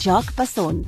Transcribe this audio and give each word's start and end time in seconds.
Jacques 0.00 0.32
Passon. 0.34 0.84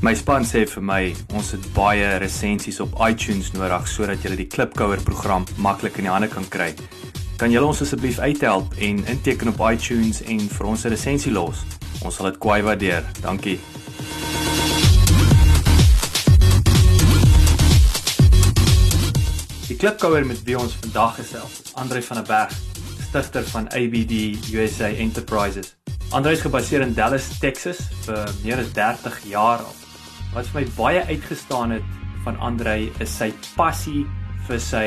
My 0.00 0.14
span 0.14 0.44
sê 0.46 0.62
vir 0.68 0.84
my 0.86 1.00
ons 1.34 1.50
het 1.50 1.66
baie 1.74 2.12
resensies 2.22 2.78
op 2.84 2.94
iTunes 3.02 3.50
nodig 3.56 3.88
sodat 3.90 4.22
jy 4.22 4.36
die 4.38 4.46
Klipkouer 4.46 5.02
program 5.02 5.48
maklik 5.58 5.98
in 5.98 6.06
die 6.06 6.14
hande 6.14 6.30
kan 6.30 6.46
kry. 6.46 6.70
Kan 7.40 7.50
julle 7.50 7.72
ons 7.72 7.82
asseblief 7.82 8.20
uithelp 8.22 8.78
en 8.78 9.02
inteken 9.10 9.50
op 9.50 9.64
iTunes 9.72 10.22
en 10.22 10.38
vir 10.38 10.66
ons 10.70 10.84
'n 10.86 10.94
resensie 10.94 11.32
los? 11.32 11.66
Ons 12.06 12.14
sal 12.14 12.30
dit 12.30 12.38
kwai 12.38 12.62
waardeer. 12.62 13.02
Dankie. 13.20 13.58
Die 19.74 19.80
klipkouer 19.82 20.22
met 20.22 20.38
wie 20.46 20.54
ons 20.54 20.76
vandag 20.78 21.16
gesels, 21.18 21.72
Andre 21.74 21.98
van 22.06 22.20
der 22.20 22.26
Berg, 22.28 22.52
stigter 23.08 23.42
van 23.50 23.64
ABD 23.74 24.12
USA 24.54 24.86
Enterprises. 24.86 25.72
Andre 26.14 26.36
is 26.36 26.44
gebaseer 26.44 26.84
in 26.84 26.92
Dallas, 26.94 27.26
Texas 27.42 27.80
vir 28.04 28.20
meer 28.44 28.62
as 28.62 28.70
30 28.76 29.16
jaar 29.32 29.64
al. 29.64 29.72
Wat 30.36 30.46
vir 30.52 30.60
my 30.60 30.62
baie 30.76 31.00
uitgestaan 31.08 31.74
het 31.74 31.88
van 32.22 32.38
Andre 32.38 32.76
is 33.02 33.16
sy 33.18 33.32
passie 33.56 34.04
vir 34.46 34.62
sy 34.62 34.86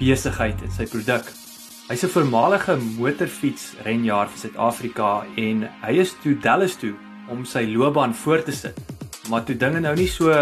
besigheid 0.00 0.64
en 0.64 0.72
sy 0.72 0.88
produk. 0.88 1.28
Hy's 1.90 2.08
'n 2.08 2.14
voormalige 2.16 2.78
motorfiets 2.96 3.74
renjaer 3.84 4.32
vir 4.32 4.38
Suid-Afrika 4.46 5.26
en 5.36 5.68
hy 5.84 5.92
is 6.00 6.16
toe 6.22 6.38
Dallas 6.40 6.80
toe 6.80 6.94
om 7.28 7.44
sy 7.44 7.68
loopbaan 7.68 8.14
voort 8.14 8.46
te 8.46 8.52
sit. 8.52 8.80
Maar 9.28 9.44
toe 9.44 9.56
dinge 9.56 9.80
nou 9.80 9.94
nie 9.94 10.08
so 10.08 10.32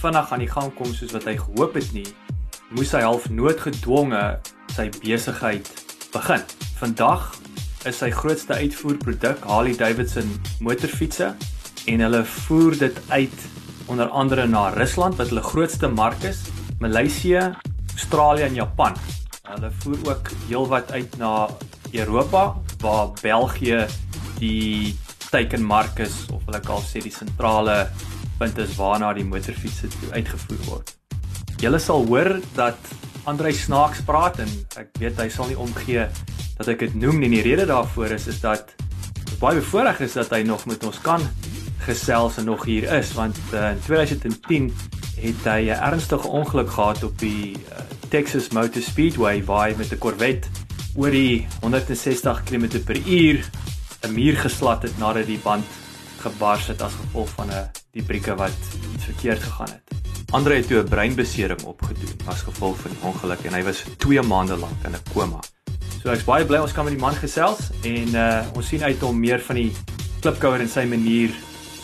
vinnig 0.00 0.32
aan 0.32 0.38
die 0.38 0.48
gang 0.50 0.74
kom 0.74 0.94
soos 0.94 1.12
wat 1.12 1.24
hy 1.24 1.36
gehoop 1.36 1.74
het 1.74 1.92
nie, 1.92 2.06
moes 2.72 2.92
hy 2.96 3.02
half 3.04 3.28
noodgedwonge 3.28 4.20
sy 4.72 4.86
besigheid 5.02 5.68
begin. 6.12 6.44
Vandag 6.80 7.26
is 7.88 7.98
sy 8.00 8.08
grootste 8.14 8.56
uitvoerproduk 8.56 9.42
Harley 9.48 9.76
Davidson 9.76 10.30
motorfietsse 10.64 11.32
en 11.90 12.04
hulle 12.04 12.22
voer 12.46 12.78
dit 12.80 13.00
uit 13.10 13.44
onder 13.92 14.08
andere 14.08 14.46
na 14.48 14.68
Rusland 14.76 15.18
wat 15.20 15.32
hulle 15.32 15.44
grootste 15.44 15.90
mark 15.90 16.24
is, 16.24 16.44
Maleisië, 16.80 17.50
Australië 17.92 18.48
en 18.48 18.56
Japan. 18.62 18.96
Hulle 19.50 19.72
voer 19.82 20.08
ook 20.08 20.32
heelwat 20.46 20.92
uit 20.92 21.18
na 21.20 21.48
Europa 21.92 22.46
waar 22.80 23.12
België 23.20 23.84
die 24.38 24.96
teikenmark 25.28 26.00
is 26.06 26.24
of 26.32 26.44
hulle 26.48 26.62
kan 26.64 26.80
sê 26.86 27.04
die 27.04 27.12
sentrale 27.12 27.84
punt 28.40 28.58
is 28.58 28.74
waarna 28.80 29.12
die 29.16 29.28
motorfietsse 29.28 29.92
uitgevoer 30.16 30.66
word. 30.70 30.96
Julle 31.62 31.78
sal 31.78 32.06
hoor 32.10 32.40
dat 32.56 32.88
Andrei 33.30 33.52
snaaks 33.54 34.00
praat 34.02 34.40
en 34.42 34.48
ek 34.80 34.96
weet 34.98 35.20
hy 35.22 35.28
sal 35.30 35.46
nie 35.46 35.58
omgee 35.62 36.08
dat 36.58 36.70
ek 36.72 36.80
dit 36.82 36.96
noem 36.98 37.20
nie. 37.22 37.28
Die 37.36 37.44
rede 37.46 37.68
daarvoor 37.70 38.16
is 38.16 38.26
is 38.32 38.40
dat 38.42 38.72
baie 39.38 39.60
bevoorreg 39.60 40.00
is 40.02 40.16
dat 40.18 40.34
hy 40.34 40.40
nog 40.46 40.64
met 40.66 40.82
ons 40.82 40.98
kan 41.06 41.22
gesels 41.86 42.40
en 42.42 42.50
nog 42.50 42.66
hier 42.66 42.88
is 42.98 43.12
want 43.14 43.38
uh, 43.54 43.70
in 43.76 43.78
2010 43.86 44.68
het 45.22 45.46
hy 45.46 45.70
'n 45.70 45.78
ernstige 45.78 46.26
ongeluk 46.26 46.74
gehad 46.74 47.04
op 47.06 47.14
die 47.22 47.54
uh, 47.54 47.86
Texas 48.10 48.50
Motor 48.50 48.82
Speedway 48.82 49.44
waar 49.46 49.68
hy 49.70 49.78
met 49.78 49.94
'n 49.94 50.02
Corvette 50.02 50.50
oor 50.98 51.14
die 51.14 51.46
160 51.62 52.42
km/h 52.42 53.38
'n 54.02 54.10
muur 54.10 54.36
geslat 54.36 54.82
het 54.82 54.98
nadat 54.98 55.30
die 55.30 55.38
band 55.38 55.64
gebars 56.26 56.66
het 56.74 56.82
as 56.82 56.98
gevolg 57.06 57.30
van 57.38 57.54
'n 57.54 57.70
die 57.94 58.02
brieke 58.02 58.34
wat 58.34 58.58
iets 58.94 59.04
verkeerd 59.04 59.42
gegaan 59.42 59.70
het. 59.70 60.01
Andre 60.32 60.54
het 60.54 60.66
toe 60.66 60.78
'n 60.80 60.88
breinbesering 60.88 61.62
opgedoen 61.62 62.16
as 62.24 62.40
gevolg 62.40 62.76
van 62.78 62.90
die 62.90 63.00
ongeluk 63.02 63.44
en 63.44 63.52
hy 63.52 63.62
was 63.62 63.84
2 63.96 64.22
maande 64.22 64.56
lank 64.56 64.84
in 64.84 64.92
'n 64.92 65.02
koma. 65.12 65.40
So 66.02 66.10
ek's 66.10 66.24
baie 66.24 66.44
bly 66.44 66.58
ons 66.58 66.72
kan 66.72 66.84
met 66.84 66.94
die 66.94 67.02
man 67.02 67.14
gesels 67.14 67.58
en 67.82 68.08
uh 68.14 68.44
ons 68.54 68.66
sien 68.66 68.82
uit 68.82 69.02
om 69.02 69.20
meer 69.20 69.40
van 69.40 69.56
die 69.56 69.72
klipkouer 70.20 70.60
en 70.60 70.68
sy 70.68 70.84
manier 70.84 71.30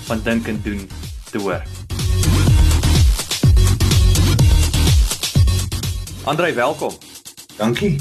van 0.07 0.21
dink 0.23 0.49
en 0.49 0.61
doen 0.63 0.89
te 1.31 1.39
hoor. 1.39 1.63
Andre, 6.25 6.53
welkom. 6.53 6.93
Dankie. 7.57 8.01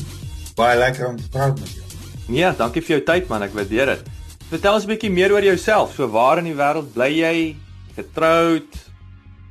Baie 0.55 0.77
lekker 0.77 1.07
om 1.07 1.17
te 1.17 1.29
praat 1.29 1.59
met 1.59 1.69
jou. 1.69 1.85
Nee, 2.27 2.55
dankie 2.55 2.81
vir 2.81 2.95
jou 2.95 3.03
tyd 3.03 3.27
man, 3.27 3.43
ek 3.43 3.53
waardeer 3.53 3.85
dit. 3.85 4.01
Vertel 4.49 4.73
ons 4.73 4.83
'n 4.83 4.87
bietjie 4.87 5.11
meer 5.11 5.31
oor 5.31 5.43
jouself. 5.43 5.93
So 5.93 6.07
waar 6.07 6.37
in 6.37 6.43
die 6.43 6.55
wêreld 6.55 6.93
bly 6.93 7.11
jy? 7.11 7.55
Getroud? 7.95 8.87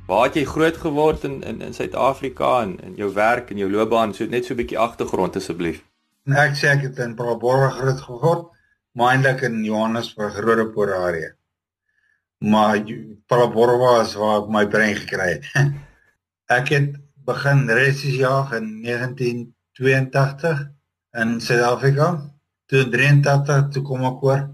Waar 0.07 0.29
het 0.29 0.37
jy 0.39 0.45
groot 0.47 0.77
geword 0.79 1.25
in 1.27 1.41
in 1.43 1.57
in 1.61 1.73
Suid-Afrika 1.75 2.61
en 2.63 2.77
in 2.79 2.93
jou 2.95 3.09
werk 3.13 3.49
en 3.51 3.57
jou 3.59 3.67
loopbaan? 3.71 4.13
So 4.15 4.25
net 4.25 4.45
so 4.45 4.53
'n 4.53 4.57
bietjie 4.57 4.79
agtergrond 4.79 5.35
asseblief. 5.35 5.81
Ek 6.25 6.55
sê 6.55 6.67
ek 6.75 6.81
het 6.81 6.99
in 7.05 7.15
Pretoria 7.15 7.69
groot 7.69 7.99
geword, 8.01 8.45
maar 8.95 9.11
eintlik 9.15 9.41
in 9.41 9.63
Johannesburg, 9.63 10.39
Rodepoort 10.39 10.91
area. 10.91 11.31
Maar 12.39 12.79
Pretoria 13.27 13.77
was 13.77 14.13
waar 14.13 14.47
my 14.49 14.67
brein 14.67 14.95
gekry 14.95 15.27
het. 15.33 15.45
ek 16.59 16.69
het 16.69 16.95
begin 17.25 17.67
resies 17.69 18.15
jaag 18.15 18.53
in 18.53 18.81
1982 18.83 20.63
in 21.19 21.41
Suid-Afrika. 21.41 22.07
Toe 22.65 22.87
83 22.89 23.67
toe 23.69 23.83
kom 23.83 24.05
ek 24.05 24.23
oor 24.23 24.47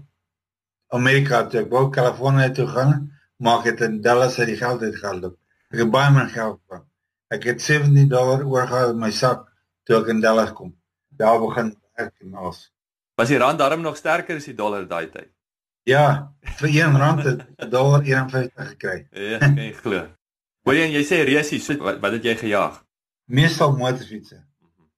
Amerika 0.88 1.46
toe. 1.46 1.60
Ek 1.60 1.70
wou 1.70 1.90
Kalifornië 1.90 2.50
toe 2.50 2.66
gaan, 2.66 3.12
maar 3.36 3.58
ek 3.62 3.64
het 3.64 3.80
in 3.80 4.00
Dallas 4.00 4.38
uit 4.38 4.50
die 4.50 4.56
geld 4.56 4.82
uitgehaal. 4.82 5.34
Ek 5.74 5.80
het 5.82 5.90
baie 5.90 6.10
min 6.14 6.28
geld 6.30 6.60
gehad. 6.70 6.84
Ek 7.34 7.48
het 7.48 7.62
70 7.62 8.04
dollar 8.12 8.44
oorgehou 8.46 8.92
in 8.92 9.00
my 9.02 9.10
sak 9.10 9.48
toe 9.82 9.96
ek 9.96 10.12
in 10.12 10.20
Dallas 10.22 10.52
kom. 10.54 10.70
Daar 11.10 11.40
begin 11.42 11.72
ek 11.98 12.12
naas. 12.30 12.68
Was 13.18 13.32
die 13.32 13.40
rand 13.42 13.58
darm 13.58 13.82
nog 13.82 13.96
sterker 13.98 14.38
as 14.38 14.46
die 14.46 14.54
dollar 14.54 14.86
daai 14.86 15.08
tyd? 15.10 15.32
Ja, 15.90 16.30
vir 16.60 16.70
1 16.70 16.94
rand 17.02 17.24
het 17.26 17.42
'n 17.58 17.70
dollar 17.74 18.06
51 18.06 18.68
gekry. 18.68 19.08
Ja, 19.10 19.38
kan 19.42 19.58
jy 19.58 19.72
glo. 19.72 20.06
Hoor 20.62 20.78
jy 20.78 20.86
en 20.94 21.04
sê 21.04 21.24
reusie, 21.26 21.60
so, 21.60 21.74
wat, 21.82 21.98
wat 22.00 22.12
het 22.12 22.24
jy 22.24 22.36
gejaag? 22.36 22.78
Meestal 23.26 23.74
motorfietsse. 23.76 24.44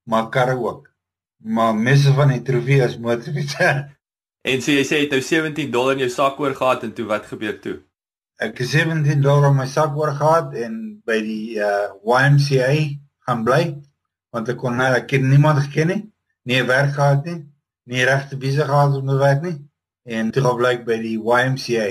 Maar 0.05 0.29
karre 0.29 0.61
ook. 0.61 0.93
Maar 1.37 1.75
meeste 1.75 2.13
van 2.13 2.29
die 2.29 2.43
trofee 2.43 2.85
is 2.85 2.99
motorfietsse. 2.99 3.97
En 4.45 4.61
so 4.63 4.71
jy 4.71 4.85
sê 4.85 5.01
jy 5.01 5.09
het 5.09 5.17
nou 5.17 5.23
17 5.23 5.71
dollar 5.71 5.97
in 5.97 6.05
jou 6.05 6.11
sak 6.11 6.41
oorgehad 6.41 6.85
en 6.85 6.93
toe 6.93 7.07
wat 7.07 7.27
gebeur 7.27 7.61
toe? 7.61 7.81
Ek 8.43 8.59
het 8.61 8.69
17 8.69 9.23
dollar 9.25 9.51
in 9.51 9.57
my 9.57 9.67
sak 9.67 9.97
oor 9.97 10.13
gehad 10.17 10.55
en 10.61 10.75
by 11.09 11.19
die 11.25 11.57
uh, 11.57 11.89
YMCA 12.05 12.73
gaan 13.27 13.45
bly 13.47 13.63
want 14.35 14.51
ek 14.53 14.59
kon 14.61 14.77
nou 14.77 14.91
ek 14.97 15.15
het 15.17 15.25
niemand 15.25 15.63
geken 15.65 15.93
nie 15.93 16.03
nie 16.51 16.63
werk 16.69 16.93
gehad 16.99 17.25
nie 17.29 17.39
nie 17.89 18.05
regte 18.05 18.37
besig 18.43 18.69
gehad 18.69 18.99
om 18.99 19.09
te 19.09 19.17
werk 19.23 19.41
nie 19.47 19.57
en 20.19 20.31
toe 20.35 20.45
gebly 20.45 20.75
by 20.89 20.99
die 21.01 21.17
YMCA 21.17 21.89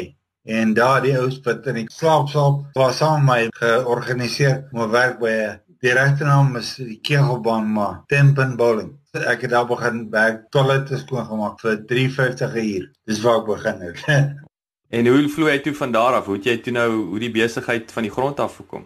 en 0.60 0.76
daar 0.78 1.02
die 1.02 1.16
ou 1.18 1.32
spit 1.34 1.66
en 1.72 1.82
ek 1.82 1.90
slaap 1.96 2.30
slaap 2.30 2.78
was 2.78 3.02
saam 3.02 3.26
my 3.26 3.42
georganiseer 3.58 4.68
om 4.74 4.86
werk 4.94 5.18
by 5.24 5.36
die 5.82 5.98
regte 5.98 6.30
naam 6.30 6.54
is 6.62 6.76
die 6.78 7.02
kegelbaan 7.02 7.74
maar 7.74 8.04
Tempen 8.12 8.54
Bowling 8.62 8.94
ek 9.16 9.48
het 9.48 9.52
daar 9.52 9.68
begin 9.68 10.10
werk 10.12 10.50
toilette 10.52 10.98
skoon 11.02 11.26
gemaak 11.26 11.62
vir 11.64 11.78
350 11.88 12.54
'n 12.54 12.66
uur. 12.76 12.92
Dis 13.08 13.22
waar 13.22 13.40
ek 13.40 13.46
begin 13.46 13.82
het 13.82 14.36
En 14.90 15.08
hoe 15.08 15.30
vloei 15.30 15.52
jy 15.52 15.62
toe 15.66 15.74
van 15.76 15.92
daar 15.92 16.14
af? 16.20 16.26
Hoe 16.26 16.36
het 16.36 16.46
jy 16.46 16.58
toe 16.62 16.74
nou 16.74 16.90
hoe 16.94 17.20
die 17.20 17.32
besigheid 17.32 17.92
van 17.92 18.06
die 18.06 18.12
grond 18.12 18.40
af 18.40 18.56
gekom? 18.56 18.86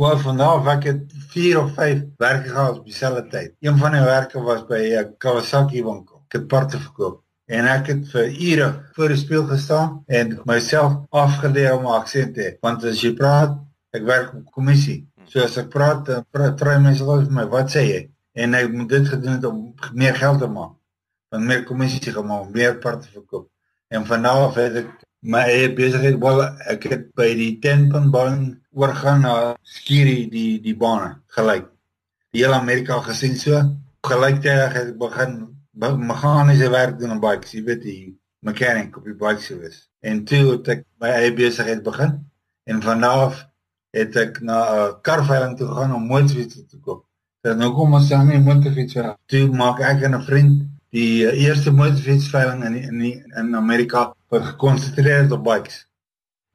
Wel 0.00 0.18
van 0.18 0.36
daar 0.36 0.60
af 0.60 0.68
ek 0.76 0.84
het 0.84 1.16
4 1.32 1.58
of 1.60 1.74
5 1.74 2.02
werke 2.16 2.48
gehad 2.48 2.78
op 2.78 2.84
dieselfde 2.84 3.26
tyd. 3.28 3.54
Een 3.60 3.78
van 3.78 3.92
die 3.92 4.04
werke 4.04 4.40
was 4.40 4.66
by 4.66 4.80
'n 4.80 4.92
uh, 5.00 5.08
Kawasaki 5.18 5.82
winkel. 5.84 6.22
Ek 6.28 6.32
het 6.38 6.46
parte 6.46 6.78
verkoop 6.78 7.22
en 7.50 7.66
ek 7.66 7.86
het 7.86 8.08
vir 8.12 8.28
ure 8.30 8.68
voor 8.94 9.08
die 9.08 9.16
spieël 9.16 9.46
gestaan 9.46 10.02
en 10.06 10.38
myself 10.44 10.92
afgeleer 11.10 11.76
om 11.76 11.86
aksent 11.86 12.34
te 12.34 12.40
hê. 12.40 12.52
Want 12.60 12.84
as 12.84 13.02
jy 13.02 13.12
praat, 13.18 13.56
ek 13.90 14.04
werk 14.06 14.34
op 14.34 14.52
kommissie. 14.54 15.08
So 15.26 15.42
as 15.42 15.58
ek 15.58 15.68
praat, 15.68 16.08
praat 16.30 16.60
vry 16.60 16.78
mense 16.78 17.04
wel 17.04 17.24
vir 17.26 17.34
my, 17.34 17.46
wat 17.50 17.74
sê 17.74 17.82
jy? 17.88 18.00
En 18.32 18.54
ek 18.54 18.70
moet 18.72 18.88
dit 18.88 19.08
gedoen 19.08 19.32
het 19.32 19.44
om 19.44 19.74
meer 19.92 20.14
geld 20.14 20.38
te 20.38 20.46
maak. 20.46 20.76
Van 21.30 21.46
meer 21.46 21.64
kommissie 21.64 22.12
gemaak, 22.12 22.48
meer 22.54 22.78
parte 22.78 23.10
verkoop. 23.10 23.48
En 23.90 24.06
van 24.06 24.22
daar 24.22 24.46
af 24.46 24.54
het 24.54 24.76
ek 24.84 24.90
my 25.22 25.42
eie 25.44 25.68
besigheid 25.76 26.16
wel 26.20 26.42
ek 26.72 26.86
het 26.88 27.04
by 27.18 27.28
die 27.36 27.58
Tenpenbaan 27.60 28.60
oorgaan 28.72 29.24
na 29.26 29.34
skierie 29.62 30.28
die 30.32 30.60
die 30.64 30.76
bane 30.76 31.18
gelyk. 31.36 31.66
Die 32.32 32.44
hele 32.44 32.56
Amerika 32.56 33.00
gesien 33.04 33.36
so 33.36 33.60
gelyktydig 34.06 34.76
het 34.78 34.92
ek 34.94 34.98
begin 35.00 35.36
meganiese 35.80 36.70
werk 36.72 36.98
doen 36.98 37.16
op 37.16 37.22
bikes, 37.24 37.52
jy 37.52 37.62
weet 37.66 37.82
die 37.84 38.00
mechanic 38.46 38.96
op 38.96 39.04
die 39.04 39.16
bike 39.16 39.42
service. 39.44 39.86
En 40.00 40.24
toe 40.24 40.54
het 40.54 40.68
ek 40.76 40.84
my 41.02 41.12
eie 41.18 41.34
besigheid 41.36 41.82
begin 41.84 42.16
en 42.64 42.82
vanaf 42.82 43.44
het 43.96 44.16
ek 44.16 44.40
na 44.40 44.58
'n 44.72 45.00
karveiling 45.02 45.56
toe 45.56 45.68
gegaan 45.68 45.94
om 45.94 46.06
motorfietsse 46.06 46.66
te 46.66 46.78
koop. 46.80 47.04
Dan 47.42 47.58
nou 47.58 47.72
kom 47.74 47.94
ons 47.94 48.12
aan 48.12 48.28
die 48.28 48.40
motorfietsse. 48.40 49.16
Toe 49.26 49.48
maak 49.52 49.80
ek 49.80 50.02
en 50.02 50.14
'n 50.14 50.22
vriend 50.22 50.68
die 50.94 51.22
uh, 51.26 51.34
eerste 51.38 51.72
motorfietsveiling 51.72 52.64
in 52.66 52.78
in 52.80 52.98
die, 52.98 53.14
in 53.38 53.54
Amerika 53.54 54.10
wat 54.30 54.44
gekonsentreer 54.54 55.24
het 55.24 55.32
op 55.32 55.44
bikes. 55.44 55.84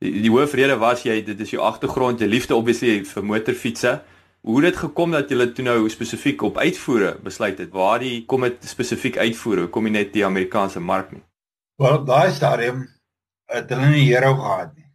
Die, 0.03 0.11
die 0.21 0.31
hoofrede 0.31 0.77
was 0.79 1.05
jy 1.07 1.21
dit 1.23 1.39
is 1.39 1.53
jou 1.55 1.63
agtergrond, 1.63 2.19
jou 2.19 2.29
liefde 2.29 2.55
obviously 2.55 3.03
vir 3.07 3.25
motorfietsse. 3.25 4.01
Hoe 4.45 4.59
het 4.61 4.73
dit 4.73 4.81
gekom 4.83 5.15
dat 5.15 5.31
jy 5.31 5.47
toe 5.57 5.65
nou 5.65 5.77
spesifiek 5.89 6.43
op 6.45 6.59
uitvoere 6.61 7.15
besluit 7.23 7.57
het? 7.57 7.71
Waar 7.73 8.03
die 8.03 8.25
kom 8.29 8.45
dit 8.45 8.67
spesifiek 8.67 9.17
uitvoere? 9.17 9.69
Kom 9.73 9.87
jy 9.87 9.95
net 9.95 10.11
die 10.13 10.25
Amerikaanse 10.25 10.79
mark 10.79 11.15
nie? 11.15 11.23
Wel, 11.81 12.03
daai 12.05 12.31
stadium 12.31 12.83
het 13.51 13.71
hulle 13.73 13.89
nie 13.89 14.03
hierou 14.05 14.35
gehad 14.37 14.75
nie. 14.75 14.85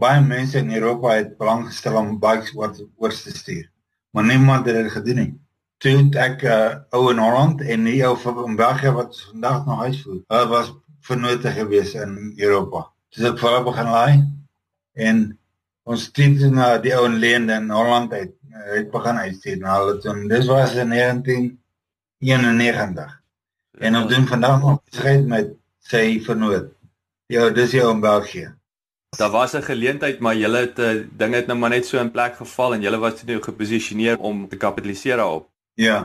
Baie 0.00 0.22
mense 0.24 0.58
in 0.58 0.72
Europa 0.74 1.12
het 1.14 1.36
belang 1.38 1.66
gestel 1.68 1.98
om 2.00 2.16
bikes 2.22 2.54
oor 2.56 2.72
oor 2.96 3.12
te 3.14 3.34
stuur, 3.34 3.68
maar 4.10 4.24
niemand 4.24 4.66
het 4.66 4.80
dit 4.80 4.92
gedoen 4.92 5.20
nie. 5.20 5.32
Toe 5.78 6.08
ek 6.16 6.42
uh, 6.42 6.74
ou 6.96 7.10
in 7.12 7.20
Holland 7.20 7.60
en 7.60 7.84
die 7.84 8.00
ou 8.06 8.16
van 8.16 8.56
België 8.56 8.92
wat 8.96 9.20
vandag 9.30 9.66
nog 9.66 9.82
uitvoer. 9.82 10.20
Hulle 10.32 10.48
was 10.48 10.72
vernote 11.00 11.50
gewees 11.52 11.94
in 11.94 12.32
Europa. 12.36 12.86
Dis 13.14 13.28
ek 13.28 13.38
vir 13.38 13.50
hulle 13.50 13.64
begin 13.64 13.90
laai 13.92 14.22
en 15.08 15.20
ons 15.86 16.08
stuur 16.08 16.50
na 16.50 16.78
die 16.82 16.94
ou 16.96 17.04
in 17.06 17.20
Leende 17.22 17.54
in 17.60 17.70
Holland 17.70 18.12
uit 18.12 18.32
het 18.64 18.90
begin 18.90 19.16
uitstuur 19.16 19.58
na 19.60 19.78
hulle 19.80 19.98
toe. 20.00 20.28
Dis 20.28 20.46
was 20.46 20.74
in 20.74 20.88
1991. 20.88 23.22
En 23.78 23.96
ons 23.96 24.08
doen 24.08 24.26
vandag 24.26 24.60
nog 24.60 24.82
besigheid 24.90 25.26
met 25.26 25.48
sy 25.84 26.20
vernoot. 26.24 26.72
Ja, 27.26 27.50
dis 27.50 27.70
jou 27.76 27.90
in 27.92 28.00
België. 28.00 28.54
Daar 29.16 29.30
was 29.30 29.54
'n 29.54 29.62
geleentheid, 29.62 30.20
maar 30.20 30.36
julle 30.36 30.58
het 30.58 30.78
'n 30.78 30.80
uh, 30.80 30.90
eh, 30.90 31.06
ding 31.10 31.34
het 31.34 31.46
nou 31.46 31.58
maar 31.58 31.70
net 31.70 31.86
so 31.86 31.98
in 31.98 32.10
plek 32.10 32.36
geval 32.36 32.74
en 32.74 32.80
julle 32.80 32.98
was 32.98 33.14
toe 33.14 33.28
nou 33.28 33.42
geposisioneer 33.42 34.18
om 34.18 34.48
te 34.48 34.56
kapitaliseer 34.56 35.16
daarop. 35.16 35.48
Ja. 35.76 35.98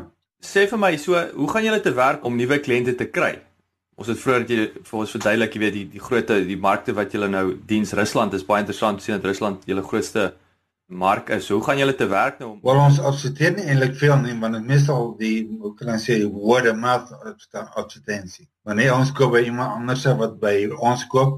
Sê 0.43 0.65
vir 0.67 0.79
my 0.81 0.95
so, 0.99 1.15
hoe 1.15 1.47
gaan 1.49 1.63
julle 1.63 1.81
te 1.81 1.93
werk 1.95 2.25
om 2.27 2.35
nuwe 2.35 2.59
kliënte 2.59 2.95
te 2.99 3.07
kry? 3.07 3.35
Ons 3.95 4.09
het 4.09 4.19
vroeër 4.19 4.43
dat 4.43 4.51
jy 4.51 4.63
vir 4.87 4.99
ons 4.99 5.11
verduidelik, 5.15 5.55
jy 5.55 5.61
weet 5.61 5.75
die 5.75 5.87
die 5.95 6.01
groot 6.01 6.31
die 6.47 6.57
markte 6.59 6.95
wat 6.97 7.13
julle 7.13 7.29
nou 7.29 7.43
diens 7.69 7.93
Rusland 7.95 8.33
is 8.33 8.45
baie 8.47 8.63
interessant 8.63 8.99
te 8.99 9.05
sien 9.05 9.19
dat 9.19 9.27
Rusland 9.29 9.67
julle 9.69 9.83
grootste 9.85 10.31
mark 10.91 11.29
is. 11.29 11.49
Hoe 11.49 11.61
gaan 11.63 11.77
julle 11.77 11.95
te 11.95 12.07
werk 12.11 12.39
nou? 12.39 12.55
Wel 12.63 12.81
ons 12.83 12.99
adverteer 12.99 13.53
nie 13.55 13.67
eintlik 13.69 13.95
veel 13.99 14.17
nie, 14.25 14.35
want 14.41 14.57
dit 14.57 14.67
meestal 14.67 15.13
die 15.19 15.35
hoe 15.61 15.73
kan 15.77 15.93
ek 15.95 16.03
sê 16.03 16.17
word 16.27 16.67
of 16.71 16.79
mouth 16.81 17.13
advertensie. 17.21 18.47
Wanneer 18.67 18.95
ons 18.97 19.13
koop 19.15 19.35
by 19.37 19.45
iemand 19.47 19.77
anders 19.79 20.07
wat 20.19 20.39
by 20.41 20.55
ons 20.79 21.05
koop 21.13 21.37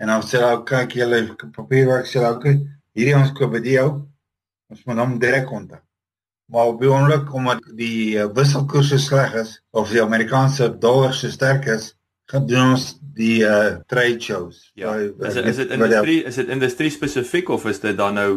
en 0.00 0.12
dan 0.12 0.26
sê 0.26 0.42
hulle 0.42 0.64
kyk 0.68 0.98
julle 1.00 1.22
papierwerk 1.56 2.10
sê 2.10 2.20
hulle 2.20 2.34
okay, 2.36 2.58
hierdie 2.96 3.16
ons 3.16 3.32
koop 3.36 3.54
by 3.56 3.62
jou. 3.64 3.88
Ons 4.70 4.84
moet 4.86 5.00
hom 5.00 5.16
direk 5.22 5.48
kontak. 5.48 5.84
Maar 6.50 6.66
op 6.66 6.80
die 6.80 6.90
oomblik 6.90 7.34
omdat 7.34 7.62
die 7.78 8.16
uh, 8.18 8.26
wisselkoers 8.34 8.88
so 8.88 8.98
sleg 8.98 9.34
is 9.38 9.56
of 9.70 9.90
die 9.90 10.02
Amerikaanse 10.02 10.78
dollar 10.78 11.14
so 11.14 11.30
sterk 11.30 11.66
is, 11.70 11.92
gaan 12.30 12.46
doen 12.46 12.72
ons 12.72 12.86
die 13.14 13.42
uh, 13.46 13.76
trade 13.86 14.20
shows. 14.20 14.70
Ja. 14.74 14.92
So, 14.92 15.26
is 15.26 15.34
dit 15.34 15.46
is 15.46 15.60
dit 15.62 15.70
industrie 15.76 16.22
is 16.24 16.34
dit 16.34 16.48
industrie 16.48 16.90
spesifiek 16.90 17.48
of 17.48 17.66
is 17.70 17.80
dit 17.80 17.96
dan 17.96 18.14
nou 18.18 18.30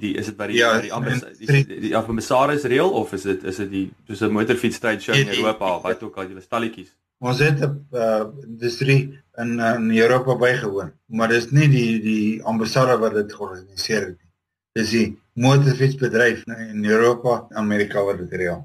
die 0.00 0.14
is 0.16 0.30
dit 0.30 0.36
by 0.38 0.48
die 0.50 0.60
ja, 0.60 0.72
by 0.76 0.86
die 0.86 0.94
ambassade 0.94 1.50
die, 1.50 1.80
die 1.88 1.92
ambassade 1.96 2.56
is 2.58 2.64
reël 2.72 2.92
of 3.02 3.12
is 3.16 3.26
dit 3.28 3.44
is 3.44 3.60
dit 3.64 3.70
die 3.74 3.84
soos 4.08 4.22
'n 4.28 4.34
motorfiets 4.36 4.80
stryd 4.80 5.02
show 5.02 5.16
in 5.16 5.32
Europa 5.34 5.76
of 5.76 5.82
wat 5.82 6.02
ook 6.06 6.16
al 6.16 6.30
julle 6.30 6.44
stalletjies 6.44 6.94
ons 7.20 7.42
het 7.44 7.60
'n 7.60 7.74
uh, 7.92 8.24
industrie 8.46 9.02
in 9.42 9.58
in 9.60 9.90
Europa 9.98 10.36
bygewoon 10.36 10.92
maar 11.06 11.28
dis 11.28 11.50
nie 11.50 11.68
die 11.68 12.00
die 12.00 12.42
ambassade 12.42 12.98
wat 12.98 13.14
dit 13.14 13.34
georganiseer 13.34 14.06
het 14.06 14.18
nie 14.18 14.29
dis 14.78 14.90
die 14.90 15.06
motorfietsbedryf 15.34 16.44
in 16.46 16.84
Europa 16.84 17.46
Amerika 17.54 18.04
wat 18.04 18.18
dit 18.18 18.36
reël 18.42 18.62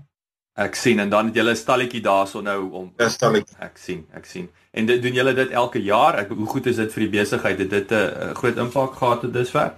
ek 0.55 0.75
sien 0.79 0.99
en 0.99 1.09
dan 1.09 1.31
het 1.31 1.35
julle 1.35 1.51
'n 1.51 1.63
stalletjie 1.63 2.01
daarso 2.01 2.41
nou 2.41 2.71
om 2.71 2.93
'n 2.99 3.09
stalletjie 3.09 3.57
ek 3.59 3.77
sien 3.77 4.05
ek 4.13 4.25
sien 4.25 4.49
en 4.71 4.85
dit 4.85 5.01
doen 5.01 5.13
julle 5.13 5.33
dit 5.33 5.51
elke 5.51 5.79
jaar 5.79 6.19
ek 6.19 6.29
hoe 6.29 6.47
goed 6.47 6.65
is 6.67 6.75
dit 6.75 6.93
vir 6.93 7.07
die 7.07 7.19
besigheid 7.19 7.59
het 7.59 7.69
dit 7.69 7.91
'n 7.91 8.35
groot 8.35 8.57
impak 8.57 8.93
gehad 8.95 9.21
tot 9.21 9.33
dusver 9.33 9.73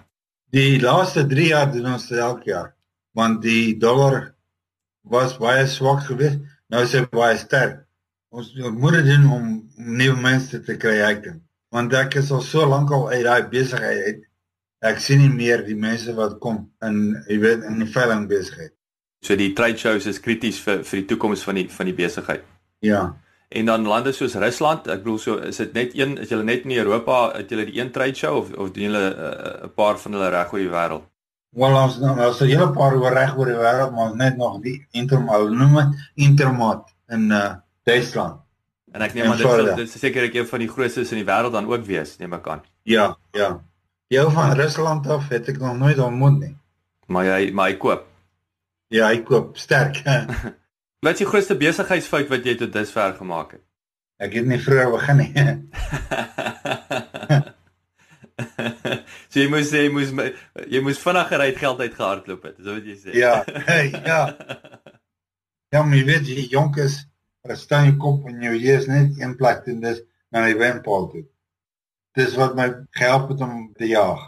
Die 0.56 0.80
laaste 0.80 1.26
3 1.28 1.48
jaar 1.50 1.72
doen 1.72 1.90
ons 1.92 2.08
dit 2.08 2.20
elke 2.24 2.50
jaar. 2.54 2.70
Want 3.18 3.42
die 3.44 3.76
dollar 3.78 4.30
was 5.04 5.36
baie 5.42 5.66
swak 5.68 6.06
geweest. 6.08 6.40
Nou 6.72 6.84
is 6.86 6.94
hy 6.96 7.04
baie 7.12 7.36
sterk. 7.40 7.82
Ons 8.32 8.54
moet 8.56 9.00
dit 9.00 9.10
doen 9.12 9.26
om 9.32 9.50
nuwe 9.76 10.16
mense 10.24 10.62
te 10.64 10.78
kry 10.80 11.02
uit. 11.04 11.28
Want 11.76 11.96
ek 12.00 12.16
is 12.22 12.32
al 12.32 12.44
so 12.46 12.64
lank 12.68 12.92
al 12.96 13.10
uit 13.12 13.26
daai 13.28 13.50
besigheid 13.52 14.06
uit. 14.06 14.24
Ek 14.86 15.00
sien 15.02 15.20
nie 15.20 15.34
meer 15.34 15.64
die 15.66 15.76
mense 15.76 16.14
wat 16.14 16.38
kom 16.40 16.68
in 16.86 17.16
jy 17.28 17.40
weet 17.42 17.64
in 17.66 17.80
die 17.82 17.90
veiling 17.90 18.28
besigheid. 18.30 18.74
So 19.26 19.36
die 19.36 19.54
trade 19.58 19.78
shows 19.78 20.06
is 20.06 20.20
krities 20.22 20.60
vir 20.62 20.84
vir 20.86 21.02
die 21.02 21.08
toekoms 21.10 21.44
van 21.44 21.56
die 21.56 21.68
van 21.74 21.90
die 21.90 21.96
besigheid. 21.98 22.44
Ja. 22.86 23.16
En 23.50 23.66
dan 23.66 23.88
lande 23.88 24.12
soos 24.12 24.36
Rusland, 24.36 24.88
ek 24.92 25.04
bedoel 25.06 25.20
so 25.24 25.38
is 25.50 25.58
dit 25.62 25.74
net 25.74 25.94
een 25.96 26.18
is 26.22 26.30
julle 26.30 26.44
net 26.44 26.66
in 26.68 26.76
Europa, 26.78 27.32
het 27.34 27.50
julle 27.50 27.66
die 27.66 27.80
een 27.80 27.92
trade 27.96 28.16
show 28.16 28.36
of 28.38 28.52
of 28.54 28.74
doen 28.76 28.90
julle 28.90 29.06
eh, 29.08 29.28
eh, 29.28 29.54
'n 29.64 29.70
uh, 29.70 29.76
paar 29.76 29.98
van 29.98 30.18
hulle 30.18 30.30
reg 30.30 30.54
oor 30.54 30.60
die 30.60 30.74
wêreld? 30.74 31.06
Wel 31.58 31.78
ons 31.84 31.98
nou 32.00 32.20
het 32.20 32.42
'n 32.42 32.46
hele 32.46 32.72
paar 32.72 32.96
oor 32.96 33.14
reg 33.14 33.38
oor 33.38 33.46
die 33.46 33.56
wêreld, 33.56 33.94
maar 33.96 34.16
net 34.16 34.38
nog 34.38 34.62
die 34.62 34.88
Intermal 34.92 35.48
noem 35.48 35.76
dit 35.76 36.12
Intermat 36.16 36.94
in 37.08 37.32
uh 37.32 37.56
Duitsland. 37.84 38.42
En 38.92 39.02
ek 39.02 39.14
neem 39.14 39.32
aan 39.32 39.38
dit 39.38 39.48
sal 39.48 39.76
dit 39.76 39.90
seker 39.90 40.24
ek 40.24 40.34
een 40.34 40.48
van 40.48 40.60
die 40.60 40.70
grootstes 40.70 41.12
in 41.12 41.18
die 41.24 41.32
wêreld 41.32 41.52
dan 41.52 41.68
ook 41.68 41.86
wees, 41.86 42.18
neem 42.18 42.34
ek 42.34 42.48
aan. 42.48 42.62
Ja, 42.84 43.18
ja. 43.32 43.64
Jou 44.08 44.32
van 44.32 44.54
Rusland 44.56 45.08
af 45.08 45.28
het 45.28 45.50
ek 45.52 45.58
nog 45.60 45.76
nooit 45.78 46.00
ontmoet 46.00 46.40
nie. 46.40 46.56
Maar 47.12 47.26
jy 47.26 47.52
maar 47.52 47.68
hy 47.72 47.78
koop. 47.82 48.06
Ja, 48.88 49.10
hy 49.12 49.20
koop 49.28 49.58
sterk. 49.60 50.00
Wat 51.04 51.14
is 51.14 51.22
die 51.22 51.28
grootste 51.28 51.58
besigheidsfout 51.60 52.32
wat 52.32 52.46
jy 52.48 52.56
tot 52.58 52.72
dusver 52.74 53.14
gemaak 53.20 53.52
het? 53.58 53.64
Ek 54.24 54.34
het 54.34 54.48
nie 54.50 54.58
vroeër 54.64 54.90
begin 54.96 55.18
nie. 55.22 55.32
so 59.30 59.40
jy 59.44 59.46
moes 59.52 59.70
jy 59.76 59.92
moes 59.94 60.10
jy 60.72 60.82
moes 60.86 61.04
vinniger 61.04 61.44
uit 61.44 61.60
geld 61.60 61.84
uit 61.84 61.94
gehardloop 62.00 62.48
het, 62.50 62.58
is 62.64 62.72
wat 62.72 62.88
jy 62.90 62.98
sê. 63.04 63.14
Ja, 63.18 63.44
hey, 63.70 63.92
ja. 63.92 64.22
Ja, 65.76 65.82
my 65.84 66.00
weet 66.08 66.30
jy 66.32 66.48
jonk 66.48 66.78
is, 66.80 67.02
staan 67.60 67.90
jy 67.90 67.98
kop 68.00 68.24
en 68.32 68.40
jou 68.40 68.54
hier 68.56 68.80
is 68.80 68.88
net 68.88 69.20
een 69.20 69.36
plek 69.36 69.68
en 69.68 69.82
dis 69.84 70.00
na 70.32 70.46
die 70.48 70.56
wenpaal 70.56 71.10
toe. 71.12 71.26
Dis 72.18 72.34
wat 72.40 72.56
my 72.58 72.68
gehelp 72.98 73.30
het 73.30 73.42
om 73.46 73.70
te 73.78 73.88
jaag. 73.88 74.24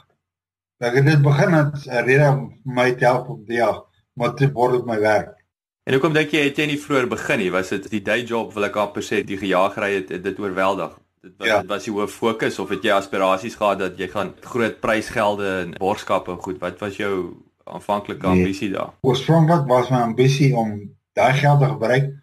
Ek 0.80 0.96
het 1.00 1.08
dit 1.10 1.22
begin 1.26 1.54
het 1.58 1.88
'n 1.88 2.06
rede 2.06 2.30
om 2.30 2.42
my 2.64 2.92
te 2.92 3.06
help 3.06 3.30
om 3.30 3.46
te 3.46 3.54
jaag, 3.54 3.82
maar 4.14 4.36
dit 4.36 4.52
word 4.54 4.76
op 4.80 4.86
my 4.86 5.00
werk. 5.00 5.36
En 5.84 5.94
hoekom 5.94 6.14
dink 6.14 6.30
jy 6.32 6.44
het 6.46 6.58
jy 6.58 6.66
nie 6.70 6.80
vroeër 6.80 7.08
begin 7.10 7.40
nie? 7.40 7.52
Was 7.52 7.70
dit 7.70 7.90
die 7.90 8.02
day 8.02 8.22
job 8.22 8.54
wil 8.54 8.64
ek 8.68 8.76
amper 8.76 9.02
sê 9.02 9.24
die 9.26 9.38
gejaagry 9.38 9.94
het, 9.96 10.10
het 10.10 10.24
dit 10.24 10.40
oorweldig? 10.40 10.92
Dit 11.22 11.34
was, 11.38 11.48
ja. 11.48 11.64
was 11.66 11.86
jy 11.86 11.94
hoof 11.94 12.12
fokus 12.12 12.60
of 12.60 12.70
het 12.70 12.84
jy 12.84 12.92
aspirasies 12.92 13.56
gehad 13.56 13.80
dat 13.80 13.98
jy 13.98 14.08
gaan 14.08 14.36
groot 14.42 14.80
prysgelde 14.80 15.48
en 15.64 15.74
borgskappe 15.80 16.36
goed? 16.46 16.60
Wat 16.60 16.80
was 16.80 16.98
jou 16.98 17.34
aanvanklike 17.64 18.28
nee. 18.28 18.38
ambisie 18.38 18.70
daar? 18.72 18.94
Oorspronklik 19.02 19.66
was 19.68 19.90
my 19.90 19.98
ambisie 19.98 20.56
om 20.56 20.78
daai 21.18 21.34
geld 21.34 21.60
te 21.60 21.66
gebruik 21.74 22.14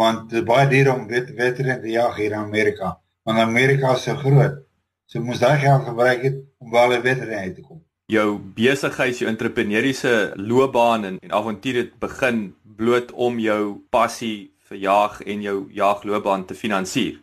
want 0.00 0.30
dit 0.30 0.44
baie 0.44 0.68
duur 0.68 0.94
om 0.94 1.06
wet 1.10 1.30
wetere 1.36 1.80
te 1.80 1.90
jag 1.92 2.16
hier 2.16 2.32
in 2.32 2.38
Amerika. 2.38 2.96
Want 3.22 3.38
Amerika 3.38 3.92
is 3.92 4.02
so 4.02 4.16
groot. 4.16 4.62
So 5.10 5.20
moes 5.20 5.42
daai 5.42 5.58
geld 5.58 5.88
gebruik 5.90 6.22
het 6.22 6.42
om 6.62 6.70
wel 6.70 7.00
wetere 7.02 7.36
uit 7.44 7.54
te 7.54 7.64
kom 7.66 7.82
jou 8.10 8.38
besigheid, 8.56 9.18
jou 9.20 9.28
entrepreneursiese 9.30 10.32
loopbaan 10.36 11.06
en, 11.06 11.18
en 11.22 11.34
avontuur 11.40 11.78
het 11.84 11.92
begin 12.02 12.50
bloot 12.80 13.12
om 13.12 13.38
jou 13.42 13.62
passie 13.94 14.50
vir 14.70 14.80
jag 14.84 15.20
en 15.26 15.44
jou 15.44 15.56
jagloopbaan 15.74 16.46
te 16.48 16.56
finansier. 16.58 17.20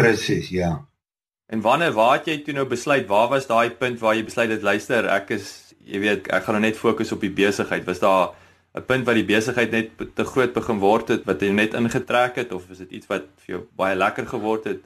Presies, 0.00 0.50
ja. 0.52 0.72
En 1.52 1.60
wanneer 1.64 1.92
waar 1.96 2.18
het 2.18 2.30
jy 2.30 2.38
toe 2.44 2.54
nou 2.56 2.66
besluit, 2.68 3.08
waar 3.10 3.28
was 3.32 3.48
daai 3.48 3.74
punt 3.76 4.00
waar 4.00 4.16
jy 4.16 4.24
besluit 4.24 4.52
het 4.54 4.64
luister, 4.64 5.08
ek 5.12 5.34
is 5.36 5.50
jy 5.82 6.00
weet, 6.00 6.30
ek 6.32 6.46
gaan 6.46 6.56
nou 6.56 6.64
net 6.64 6.78
fokus 6.78 7.12
op 7.12 7.24
die 7.24 7.32
besigheid. 7.34 7.84
Was 7.88 8.00
daar 8.00 8.32
'n 8.78 8.86
punt 8.86 9.04
waar 9.04 9.18
die 9.18 9.28
besigheid 9.28 9.70
net 9.70 9.90
te 10.14 10.24
groot 10.24 10.52
begin 10.54 10.78
word 10.78 11.08
het 11.08 11.26
wat 11.26 11.42
jy 11.42 11.50
net 11.52 11.74
ingetrek 11.74 12.36
het 12.36 12.52
of 12.52 12.70
is 12.70 12.78
dit 12.78 12.90
iets 12.90 13.06
wat 13.06 13.26
vir 13.44 13.56
jou 13.56 13.62
baie 13.76 13.96
lekker 13.96 14.26
geword 14.26 14.64
het? 14.64 14.80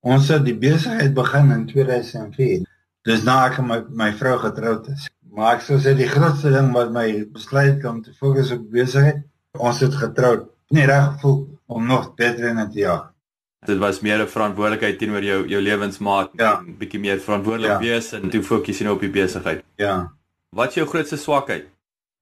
Ons 0.00 0.30
het 0.32 0.44
die 0.46 0.56
besigheid 0.56 1.12
begin 1.12 1.50
in 1.52 1.66
2004. 1.68 2.64
Dis 3.04 3.24
na 3.24 3.36
ek 3.50 3.58
my 3.64 3.82
my 3.92 4.10
vrou 4.16 4.38
getroud 4.40 4.88
is. 4.88 5.08
Maar 5.30 5.58
ek 5.58 5.66
sou 5.66 5.76
sê 5.80 5.92
die 5.96 6.08
grootste 6.08 6.52
ding 6.54 6.70
wat 6.72 6.92
my 6.94 7.06
besluit 7.32 7.84
om 7.84 8.00
te 8.02 8.14
fokus 8.16 8.50
op 8.54 8.64
besigheid, 8.72 9.20
ons 9.58 9.80
het 9.84 9.94
getroud. 9.94 10.48
Nie 10.72 10.86
reg 10.88 11.12
gevoel 11.14 11.38
om 11.68 11.86
nog 11.86 12.14
beter 12.16 12.48
in 12.48 12.62
te 12.70 12.80
jaag. 12.80 13.10
Dit 13.66 13.78
was 13.78 14.00
meer 14.00 14.22
'n 14.22 14.28
verantwoordelikheid 14.28 14.98
teenoor 14.98 15.22
jou 15.22 15.46
jou 15.48 15.60
lewensmaat, 15.60 16.30
ja. 16.36 16.60
'n 16.60 16.78
bietjie 16.78 17.00
meer 17.00 17.20
verantwoordelik 17.20 17.70
ja. 17.70 17.78
wees 17.78 18.12
en 18.12 18.30
toe 18.30 18.42
fokus 18.42 18.78
jy 18.78 18.84
nou 18.84 18.94
op 18.94 19.00
die 19.00 19.10
besigheid. 19.10 19.64
Ja. 19.76 20.12
Wat 20.50 20.68
is 20.68 20.74
jou 20.74 20.86
grootste 20.86 21.16
swakheid? 21.16 21.68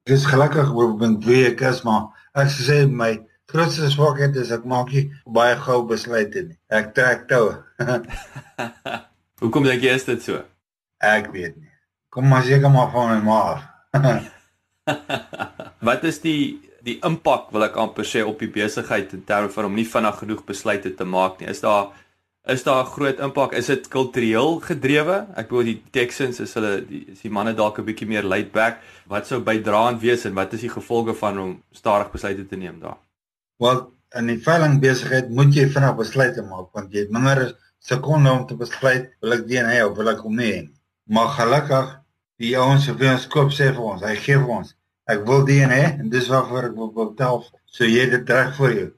Ek 0.07 0.13
is 0.13 0.27
gelukkig 0.27 0.75
oor 0.75 0.97
binne 0.97 1.21
twee 1.21 1.47
ek 1.47 1.61
is 1.61 1.83
maar 1.83 2.11
ek 2.35 2.49
sê 2.51 2.87
my 2.91 3.28
grootste 3.49 3.89
swakheid 3.91 4.37
is 4.37 4.51
ek 4.53 4.65
maak 4.69 4.93
nie 4.93 5.09
baie 5.25 5.57
gou 5.57 5.81
besluite 5.89 6.45
nie. 6.51 6.59
Ek 6.69 6.93
trek 6.97 7.25
toue. 7.31 7.57
Hoekom 9.41 9.65
dink 9.65 9.85
jy 9.87 9.95
is 9.97 10.05
dit 10.09 10.25
so? 10.25 10.43
Ek 11.01 11.31
weet 11.33 11.57
nie. 11.57 11.71
Kom 12.13 12.29
maar 12.29 12.45
seker 12.45 12.73
maar 12.73 12.91
van 12.93 13.15
my 13.15 13.21
ma 13.25 13.39
af. 13.55 13.63
Wat 15.89 16.05
is 16.09 16.21
die 16.25 16.59
die 16.87 16.99
impak 17.05 17.49
wil 17.53 17.67
ek 17.67 17.77
amper 17.81 18.07
sê 18.07 18.23
op 18.25 18.39
die 18.41 18.51
besigheid 18.53 19.11
in 19.17 19.25
terme 19.29 19.51
van 19.53 19.67
om 19.69 19.75
nie 19.77 19.89
vinnig 19.89 20.21
genoeg 20.21 20.45
besluite 20.49 20.93
te 20.97 21.09
maak 21.09 21.41
nie. 21.41 21.49
Is 21.51 21.65
daar 21.65 21.91
is 22.49 22.63
daar 22.65 22.85
'n 22.85 22.93
groot 22.93 23.19
impak? 23.21 23.53
Is 23.53 23.67
dit 23.67 23.89
kultureel 23.89 24.61
gedrewe? 24.61 25.27
Ek 25.37 25.49
bedoel 25.49 25.65
die 25.65 25.83
Texans 25.91 26.41
is 26.41 26.55
hulle 26.55 26.81
die, 26.87 27.05
is 27.13 27.21
die 27.21 27.31
manne 27.31 27.55
dalk 27.55 27.79
'n 27.79 27.85
bietjie 27.85 28.09
meer 28.09 28.25
laid 28.25 28.53
back. 28.53 28.81
Wat 29.07 29.27
sou 29.27 29.41
bydraend 29.41 30.01
wees 30.01 30.25
en 30.25 30.35
wat 30.35 30.53
is 30.53 30.61
die 30.61 30.77
gevolge 30.77 31.15
van 31.15 31.39
om 31.39 31.63
stadig 31.73 32.11
besluite 32.11 32.47
te 32.47 32.57
neem 32.57 32.81
daar? 32.81 33.08
Wel, 33.59 33.79
in 34.19 34.29
die 34.31 34.39
veiling 34.41 34.79
besigheid 34.83 35.31
moet 35.35 35.55
jy 35.57 35.67
vinnig 35.73 35.97
besluite 35.99 36.45
maak 36.47 36.69
want 36.77 36.93
jy 36.95 37.05
het 37.05 37.15
minder 37.15 37.41
sekonde 37.85 38.31
om 38.33 38.45
te 38.47 38.57
besluit 38.59 39.09
wil 39.23 39.35
ek 39.37 39.47
DNA 39.49 39.81
of 39.87 39.97
wil 39.99 40.11
ek 40.13 40.23
hom 40.25 40.37
nie. 40.39 40.69
Maar 41.11 41.33
gelukkig 41.37 41.91
die 42.43 42.53
ouens 42.59 42.87
wat 42.91 43.03
ons 43.13 43.27
koop 43.33 43.51
sê 43.55 43.71
vir 43.73 43.83
ons, 43.83 44.05
hy 44.05 44.15
gee 44.23 44.39
vir 44.39 44.55
ons. 44.61 44.75
Ek 45.11 45.25
wil 45.27 45.43
DNA 45.49 45.83
en 46.03 46.13
dis 46.13 46.29
waarvoor 46.31 46.71
ek 46.71 46.79
wil 46.79 46.93
betaal. 46.99 47.43
So 47.67 47.89
jy 47.89 48.07
het 48.07 48.15
dit 48.15 48.33
reg 48.37 48.55
vir 48.61 48.75
jou. 48.77 48.89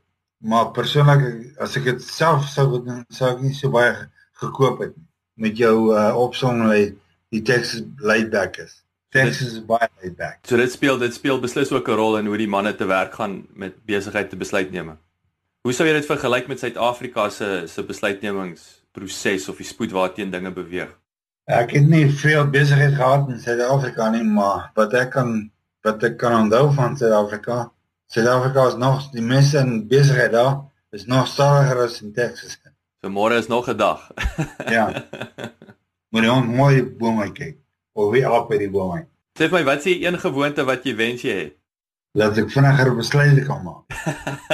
Maar 0.51 0.73
persoonlik 0.77 1.25
as 1.61 1.77
ek 1.81 1.89
dit 1.91 2.05
self 2.05 2.49
sou 2.51 2.67
doen, 2.77 3.05
sou 3.13 3.31
ek 3.31 3.43
nie 3.45 3.55
so 3.57 3.73
baie 3.73 3.95
gekoop 4.43 4.85
het 4.85 4.95
met 5.41 5.57
jou 5.57 5.93
uh, 5.95 6.11
opsomming 6.21 6.99
die 7.33 7.43
Texas 7.47 7.85
laid 8.05 8.31
back 8.33 8.59
is. 8.61 8.81
Texas 9.11 9.53
is 9.53 9.63
baie 9.67 9.89
laid 10.01 10.17
back. 10.17 10.39
So 10.47 10.57
dit 10.57 10.73
speel 10.73 10.99
dit 10.99 11.15
speel 11.15 11.41
beslis 11.43 11.73
ook 11.73 11.89
'n 11.89 11.99
rol 11.99 12.19
in 12.19 12.27
hoe 12.27 12.39
die 12.39 12.49
manne 12.49 12.75
te 12.75 12.87
werk 12.87 13.15
gaan 13.15 13.47
met 13.55 13.85
besigheid 13.85 14.31
te 14.31 14.37
besluitneming. 14.37 14.99
Hoe 15.63 15.73
sou 15.73 15.89
jy 15.89 15.95
dit 15.95 16.07
vergelyk 16.07 16.49
met 16.49 16.59
Suid-Afrika 16.59 17.29
se 17.31 17.67
se 17.67 17.83
besluitnemingsproses 17.83 19.49
of 19.49 19.57
die 19.57 19.67
spoed 19.67 19.91
waarteen 19.91 20.31
dinge 20.31 20.53
beweeg? 20.53 20.95
Ek 21.45 21.71
het 21.71 21.89
nie 21.89 22.07
veel 22.11 22.47
besigheid 22.47 22.95
gehad 22.95 23.29
in 23.29 23.41
Suid-Afrika 23.41 24.11
nie, 24.11 24.23
maar 24.23 24.71
wat 24.75 24.95
ek 24.95 25.11
kan 25.11 25.51
wat 25.83 26.03
ek 26.03 26.17
kan 26.17 26.43
onthou 26.43 26.73
van 26.73 26.97
Suid-Afrika 26.97 27.73
Suid-Afrika 28.11 28.67
is 28.67 28.75
nog 28.75 29.11
die 29.11 29.23
mense 29.23 29.59
in 29.59 29.87
besigheid 29.89 30.33
daar 30.33 30.57
is 30.91 31.07
nog 31.07 31.27
stadiger 31.27 31.85
as 31.85 32.01
in 32.03 32.13
Texas. 32.13 32.59
So 33.01 33.09
môre 33.09 33.39
is 33.39 33.47
nog 33.47 33.69
'n 33.69 33.77
dag. 33.77 34.11
ja. 34.67 34.87
Maar 36.11 36.25
jy 36.25 36.35
moet 36.35 36.57
mooi 36.57 36.83
bome 36.83 37.33
kyk. 37.33 37.60
Of 38.01 38.13
wie 38.15 38.25
op 38.25 38.49
by 38.51 38.59
die 38.61 38.71
bome. 38.73 39.05
Sê 39.39 39.49
my, 39.53 39.63
wat 39.69 39.83
is 39.83 39.91
die 39.91 40.05
een 40.07 40.19
gewoonte 40.21 40.65
wat 40.69 40.87
jy 40.89 40.95
wens 40.99 41.25
jy 41.27 41.37
het? 41.45 41.57
Dat 42.19 42.39
ek 42.41 42.49
vinniger 42.51 42.89
besluite 42.97 43.45
kan 43.47 43.61
maak. 43.63 43.95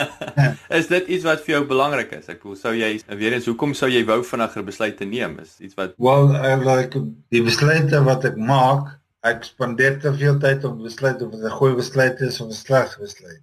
is 0.78 0.90
dit 0.90 1.06
iets 1.16 1.24
wat 1.24 1.40
vir 1.46 1.54
jou 1.54 1.62
belangrik 1.70 2.10
is? 2.18 2.28
Ek 2.28 2.42
wil 2.44 2.58
sou 2.60 2.74
jy 2.76 2.90
weer 3.16 3.36
eens 3.38 3.48
hoekom 3.48 3.72
sou 3.78 3.88
jy 3.88 4.02
wou 4.08 4.18
vinniger 4.26 4.66
besluite 4.66 5.08
neem? 5.08 5.38
Is 5.40 5.54
iets 5.64 5.78
wat 5.78 5.94
Well, 6.02 6.34
I 6.36 6.52
like 6.60 7.00
die 7.32 7.42
besluite 7.46 8.02
wat 8.04 8.26
ek 8.28 8.36
maak 8.36 8.92
ek 9.26 9.46
spandeer 9.48 9.96
te 10.02 10.12
veel 10.18 10.36
tyd 10.42 10.66
om 10.68 10.82
besluit 10.84 11.22
of 11.24 11.32
dit 11.32 11.46
'n 11.48 11.56
goeie 11.58 11.78
besluit 11.78 12.20
is 12.20 12.40
of 12.40 12.52
'n 12.52 12.60
slegte 12.60 13.00
besluit. 13.00 13.42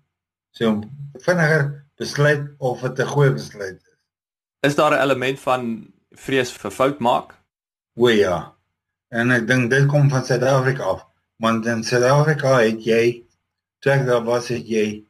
So 0.54 0.70
om 0.70 0.84
vinniger 1.26 1.66
besluit 1.98 2.46
of 2.60 2.82
dit 2.82 3.00
'n 3.00 3.14
goeie 3.16 3.34
besluit 3.34 3.80
is. 3.82 3.96
Is 4.62 4.76
daar 4.76 4.94
'n 4.94 5.02
element 5.02 5.40
van 5.40 5.94
vrees 6.12 6.52
vir 6.52 6.72
fout 6.72 7.00
maak? 7.00 7.34
O 7.98 8.10
ja. 8.10 8.54
En 9.14 9.34
ek 9.36 9.46
dink 9.50 9.70
dit 9.70 9.86
kom 9.90 10.10
van 10.10 10.26
Suid-Afrika 10.26 10.88
af. 10.96 11.04
Want 11.44 11.68
in 11.70 11.84
Suid-Afrika 11.86 12.56
het 12.64 12.82
jy 12.86 13.04
trek 13.84 14.08
daar 14.08 14.24
was 14.26 14.50
het 14.50 14.66
jy 14.68 15.04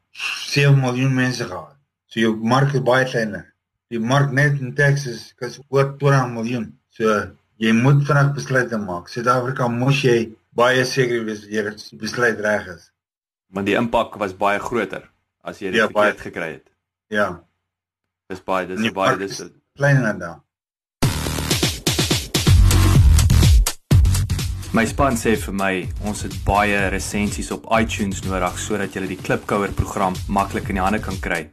7 0.51 0.75
miljoen 0.79 1.13
mense 1.15 1.45
gehad. 1.47 1.77
So 2.11 2.19
jou 2.19 2.33
mark 2.35 2.75
is 2.75 2.83
baie 2.85 3.07
kleiner. 3.07 3.47
Die 3.93 4.01
mark 4.01 4.33
net 4.35 4.59
in 4.59 4.73
Texas 4.75 5.31
is 5.39 5.59
oor 5.69 5.93
20 6.01 6.33
miljoen. 6.35 6.67
So 6.91 7.15
jy 7.61 7.71
moet 7.77 8.03
vinnig 8.07 8.33
besluite 8.35 8.79
maak. 8.81 9.07
Suid-Afrika 9.13 9.69
moet 9.71 10.03
jy 10.03 10.17
baie 10.57 10.83
seker 10.85 11.23
wees 11.27 11.45
dat 11.45 11.55
jy 11.55 11.97
besluit 12.01 12.43
reg 12.43 12.67
is. 12.75 12.89
Want 13.53 13.69
die 13.69 13.77
impak 13.79 14.17
was 14.21 14.35
baie 14.35 14.59
groter 14.59 15.07
as 15.43 15.59
jy 15.61 15.71
dit 15.71 15.79
ja, 15.79 15.87
verkeerd 15.87 16.17
baie, 16.17 16.23
gekry 16.27 16.49
het. 16.57 16.67
Ja. 17.13 17.27
Dis 18.31 18.43
baie 18.43 18.67
dis 18.67 18.91
baie 18.95 19.15
dis 19.21 19.43
kleiner 19.77 20.17
dan. 20.19 20.41
My 24.73 24.87
span 24.89 25.13
sê 25.13 25.35
vir 25.37 25.53
my 25.53 25.73
ons 26.09 26.23
het 26.25 26.33
baie 26.47 26.77
resensies 26.89 27.51
op 27.53 27.67
iTunes 27.77 28.23
nodig 28.25 28.55
sodat 28.57 28.95
jy 28.97 29.03
die 29.05 29.17
Klipkouer 29.21 29.69
program 29.77 30.15
maklik 30.25 30.71
in 30.73 30.79
die 30.79 30.81
hande 30.81 30.97
kan 30.97 31.19
kry. 31.21 31.43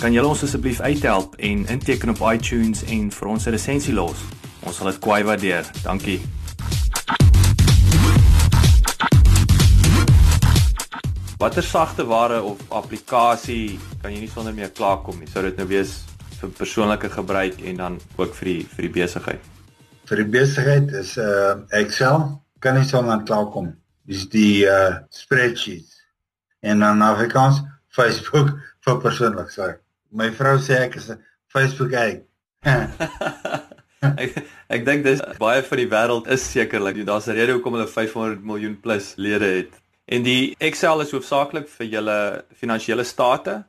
Kan 0.00 0.10
julle 0.10 0.32
ons 0.32 0.40
asseblief 0.42 0.80
uithelp 0.82 1.36
en 1.38 1.60
inteken 1.70 2.10
op 2.10 2.24
iTunes 2.26 2.80
en 2.90 3.12
vir 3.14 3.28
ons 3.30 3.46
'n 3.46 3.52
resensie 3.54 3.94
los? 3.94 4.18
Ons 4.66 4.80
sal 4.80 4.90
dit 4.90 4.98
kwai 4.98 5.22
waardeer. 5.22 5.70
Dankie. 5.84 6.18
Watter 11.38 11.62
sagte 11.62 12.04
ware 12.04 12.42
of 12.42 12.58
applikasie 12.68 13.78
kan 14.02 14.10
jy 14.10 14.18
nie 14.18 14.32
sonder 14.34 14.52
mee 14.52 14.68
klaarkom 14.68 15.20
nie? 15.20 15.28
Sou 15.30 15.42
dit 15.42 15.56
nou 15.56 15.68
wees 15.68 16.02
vir 16.40 16.50
persoonlike 16.50 17.10
gebruik 17.10 17.62
en 17.62 17.76
dan 17.76 18.00
ook 18.16 18.34
vir 18.34 18.44
die 18.44 18.66
vir 18.74 18.82
die 18.82 19.02
besigheid? 19.02 19.40
Vir 20.08 20.16
die 20.16 20.30
besigheid 20.40 20.90
is 20.90 21.16
uh 21.16 21.54
Excel 21.70 22.42
kan 22.60 22.74
nie 22.78 22.84
sonder 22.84 23.22
klaarkom. 23.22 23.74
Dis 24.06 24.28
die 24.32 24.66
uh 24.66 25.02
spreadsheets. 25.10 26.02
En 26.60 26.80
dan 26.80 27.02
Afrikaans 27.02 27.62
Facebook 27.88 28.54
vir 28.86 29.00
persoonlik, 29.02 29.50
sorry. 29.50 29.78
My 30.10 30.30
vrou 30.32 30.58
sê 30.62 30.80
ek 30.86 30.96
is 30.96 31.10
'n 31.10 31.22
Facebook 31.52 31.90
guy. 31.90 32.22
ek 34.22 34.42
ek 34.68 34.84
dink 34.86 35.04
dis 35.04 35.22
baie 35.38 35.62
vir 35.62 35.82
die 35.82 35.90
wêreld 35.90 36.28
is 36.30 36.44
sekerlik. 36.52 37.04
Daar's 37.06 37.28
'n 37.28 37.38
rede 37.38 37.52
hoekom 37.58 37.74
hulle 37.78 37.88
500 37.88 38.44
miljoen 38.44 38.80
plus 38.80 39.14
lede 39.16 39.50
het. 39.60 39.72
En 40.06 40.22
die 40.22 40.54
Excel 40.58 41.00
is 41.02 41.10
hoofsaaklik 41.10 41.68
vir 41.68 41.86
julle 41.86 42.44
finansiële 42.54 43.04
state. 43.04 43.64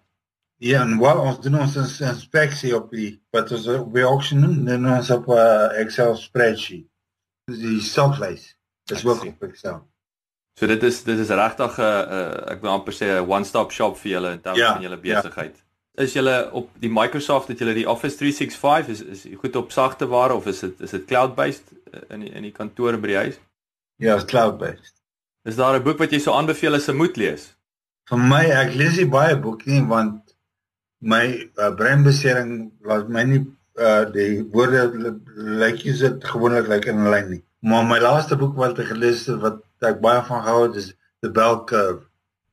Ja, 0.57 0.81
en 0.81 0.99
wel 0.99 1.19
ons 1.21 1.39
doen 1.41 1.59
ons 1.59 1.77
inspeksie 2.01 2.75
op 2.75 2.91
die 2.91 3.21
wat 3.33 3.51
ons 3.51 3.67
op 3.67 3.93
die 3.93 4.05
auction 4.05 4.41
doen, 4.41 4.65
dan 4.65 4.85
ons 4.89 5.09
op 5.13 5.27
'n 5.27 5.37
uh, 5.37 5.81
Excel 5.81 6.15
spreadsheet. 6.15 6.85
Dis 7.45 7.59
die 7.59 7.81
stocklys. 7.81 8.56
Dis 8.87 9.05
ook 9.05 9.25
op 9.25 9.43
Excel. 9.43 9.79
So 10.57 10.65
dit 10.65 10.83
is 10.83 11.03
dit 11.03 11.19
is 11.19 11.29
regtig 11.29 11.77
'n 11.77 11.81
uh, 11.81 12.17
uh, 12.17 12.51
ek 12.53 12.61
wil 12.61 12.71
amper 12.71 12.93
sê 12.93 13.05
'n 13.05 13.29
one-stop 13.29 13.71
shop 13.71 13.97
vir 13.97 14.11
julle 14.11 14.31
in 14.31 14.41
terme 14.41 14.57
ja, 14.57 14.73
van 14.73 14.81
julle 14.81 14.99
ja. 15.01 15.21
besigheid. 15.21 15.55
Ja. 15.55 16.03
Is 16.03 16.13
julle 16.13 16.49
op 16.51 16.69
die 16.79 16.89
Microsoft 16.89 17.47
het 17.47 17.59
julle 17.59 17.73
die 17.73 17.89
Office 17.89 18.17
365 18.17 18.87
is 18.93 19.01
is 19.01 19.25
goed 19.41 19.55
op 19.55 19.71
sagte 19.71 20.07
ware 20.07 20.33
of 20.33 20.45
is 20.45 20.59
dit 20.59 20.81
is 20.81 20.89
dit 20.89 21.05
cloud-based 21.05 21.73
uh, 21.73 21.99
in 22.09 22.19
die, 22.19 22.31
in 22.31 22.41
die 22.41 22.51
kantoor 22.51 22.97
by 22.97 23.07
die 23.07 23.17
huis? 23.17 23.39
Ja, 23.97 24.15
is 24.15 24.25
cloud-based. 24.25 24.95
Is 25.43 25.55
daar 25.55 25.79
'n 25.79 25.83
boek 25.83 25.97
wat 25.97 26.11
jy 26.11 26.19
sou 26.19 26.35
aanbeveel 26.35 26.73
as 26.73 26.89
'n 26.89 26.95
moet 26.95 27.17
lees? 27.17 27.55
Vir 28.09 28.17
my, 28.17 28.43
ek 28.45 28.73
lees 28.73 28.97
nie 28.97 29.09
baie 29.09 29.37
boeke 29.37 29.69
nie 29.69 29.83
want 29.85 30.35
my 30.99 31.49
uh, 31.59 31.71
breinbesering 31.75 32.71
laat 32.81 33.09
my 33.09 33.23
nie 33.23 33.45
uh, 33.77 34.05
die 34.11 34.41
woorde 34.53 35.19
lyk 35.35 35.83
jy 35.85 35.93
dit 35.99 36.23
gewoonlik 36.25 36.67
lyk 36.67 36.85
in 36.85 37.03
'n 37.03 37.11
lyn 37.11 37.29
nie. 37.29 37.43
Maar 37.59 37.85
my 37.85 37.97
laaste 37.99 38.37
boek 38.37 38.55
wat 38.55 38.79
ek 38.79 38.91
gelees 38.91 39.25
het 39.25 39.39
wat 39.41 39.63
ek 39.85 40.01
baie 40.01 40.21
van 40.27 40.43
gehou 40.45 40.67
het 40.67 40.75
is 40.75 40.91
The 41.25 41.31
Bell 41.31 41.63
Curve. 41.65 42.05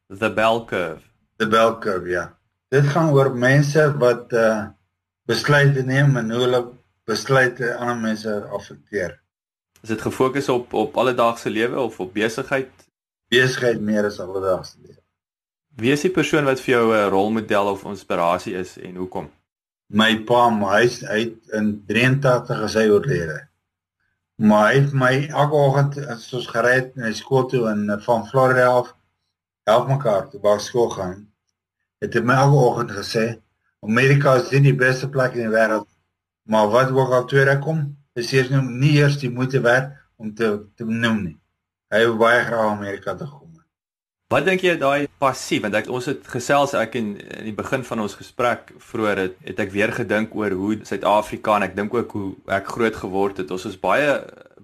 The 0.08 0.30
Bell 0.32 0.64
Curve. 0.64 1.02
The 1.36 1.48
Bell 1.48 1.76
Curve, 1.80 2.08
ja. 2.08 2.24
Dit 2.72 2.88
gaan 2.94 3.12
oor 3.12 3.34
mense 3.36 3.84
wat 4.00 4.32
uh, 4.32 4.70
besluite 5.28 5.84
neem 5.84 6.16
en 6.16 6.32
hoe 6.32 6.40
hulle 6.46 6.62
besluite 7.08 7.74
ander 7.76 8.00
mense 8.00 8.32
affekteer. 8.56 9.20
Is 9.84 9.92
dit 9.92 10.00
gefokus 10.00 10.48
op 10.48 10.72
op 10.72 10.96
alledaagse 10.96 11.50
lewe 11.50 11.80
of 11.80 12.00
op 12.00 12.12
besigheid? 12.14 12.72
Besigheid 13.28 13.80
meer 13.80 14.08
as 14.08 14.20
alledaagse 14.20 14.78
lewe. 14.80 15.00
Wie 15.76 15.92
is 15.92 16.04
die 16.06 16.12
persoon 16.14 16.46
wat 16.48 16.60
vir 16.64 16.74
jou 16.74 16.84
'n 16.94 17.10
rolmodel 17.10 17.66
of 17.66 17.84
inspirasie 17.84 18.54
is 18.54 18.78
en 18.78 18.96
hoekom? 18.96 19.30
My 19.92 20.16
pa, 20.24 20.48
my 20.50 20.86
hy 20.88 21.34
in 21.52 21.82
83 21.86 22.62
is 22.64 22.74
hy 22.74 22.88
oorlede. 22.88 23.48
Maar 24.42 24.72
hy 24.72 24.78
het 24.80 24.94
my 24.98 25.12
elke 25.30 25.54
oggend 25.54 25.98
as 26.10 26.26
ons 26.34 26.46
gery 26.50 26.72
het 26.74 26.96
na 26.98 27.12
skool 27.14 27.46
toe 27.50 27.68
in 27.70 27.86
van 28.06 28.26
Florida 28.26 28.66
af 28.80 28.94
help 29.70 29.88
mekaar 29.88 30.28
toe 30.30 30.40
by 30.42 30.56
skool 30.58 30.90
gaan. 30.90 31.20
Het 32.02 32.18
hy 32.18 32.22
my 32.26 32.40
elke 32.42 32.62
oggend 32.68 32.90
gesê, 32.96 33.24
Amerika 33.84 34.34
is 34.40 34.50
nie 34.50 34.64
die 34.66 34.78
beste 34.80 35.08
plek 35.12 35.36
in 35.38 35.46
die 35.46 35.54
wêreld, 35.54 35.86
maar 36.50 36.72
wat 36.72 36.90
ook 36.90 37.14
al 37.14 37.28
tweede 37.30 37.58
kom, 37.62 37.86
is 38.18 38.32
eers 38.32 38.50
nou 38.50 38.62
nie 38.66 38.96
eers 38.98 39.20
die 39.22 39.30
moeite 39.30 39.60
werd 39.62 39.94
om 40.16 40.34
te 40.34 40.50
te 40.74 40.84
noem 40.88 41.22
nie. 41.22 41.36
Hy 41.94 42.04
wou 42.08 42.18
baie 42.26 42.44
graag 42.48 42.74
Amerika 42.74 43.14
toe 43.14 43.28
kom. 43.28 43.43
Wat 44.34 44.42
dink 44.48 44.64
jy 44.66 44.72
daai 44.74 45.06
passief 45.22 45.62
want 45.62 45.76
ek 45.78 45.86
ons 45.94 46.08
het 46.10 46.24
gesels 46.26 46.72
ek 46.74 46.96
in, 46.98 47.12
in 47.36 47.44
die 47.52 47.54
begin 47.54 47.84
van 47.86 48.00
ons 48.02 48.16
gesprek 48.18 48.72
vroeër 48.82 49.20
het, 49.20 49.36
het 49.46 49.60
ek 49.62 49.70
weer 49.70 49.92
gedink 49.94 50.32
oor 50.34 50.56
hoe 50.58 50.78
Suid-Afrika 50.88 51.54
en 51.54 51.66
ek 51.68 51.76
dink 51.76 51.94
ook 51.94 52.14
hoe 52.18 52.30
ek 52.56 52.72
groot 52.74 52.96
geword 52.98 53.38
het. 53.38 53.52
Ons 53.54 53.68
is 53.70 53.76
baie 53.78 54.16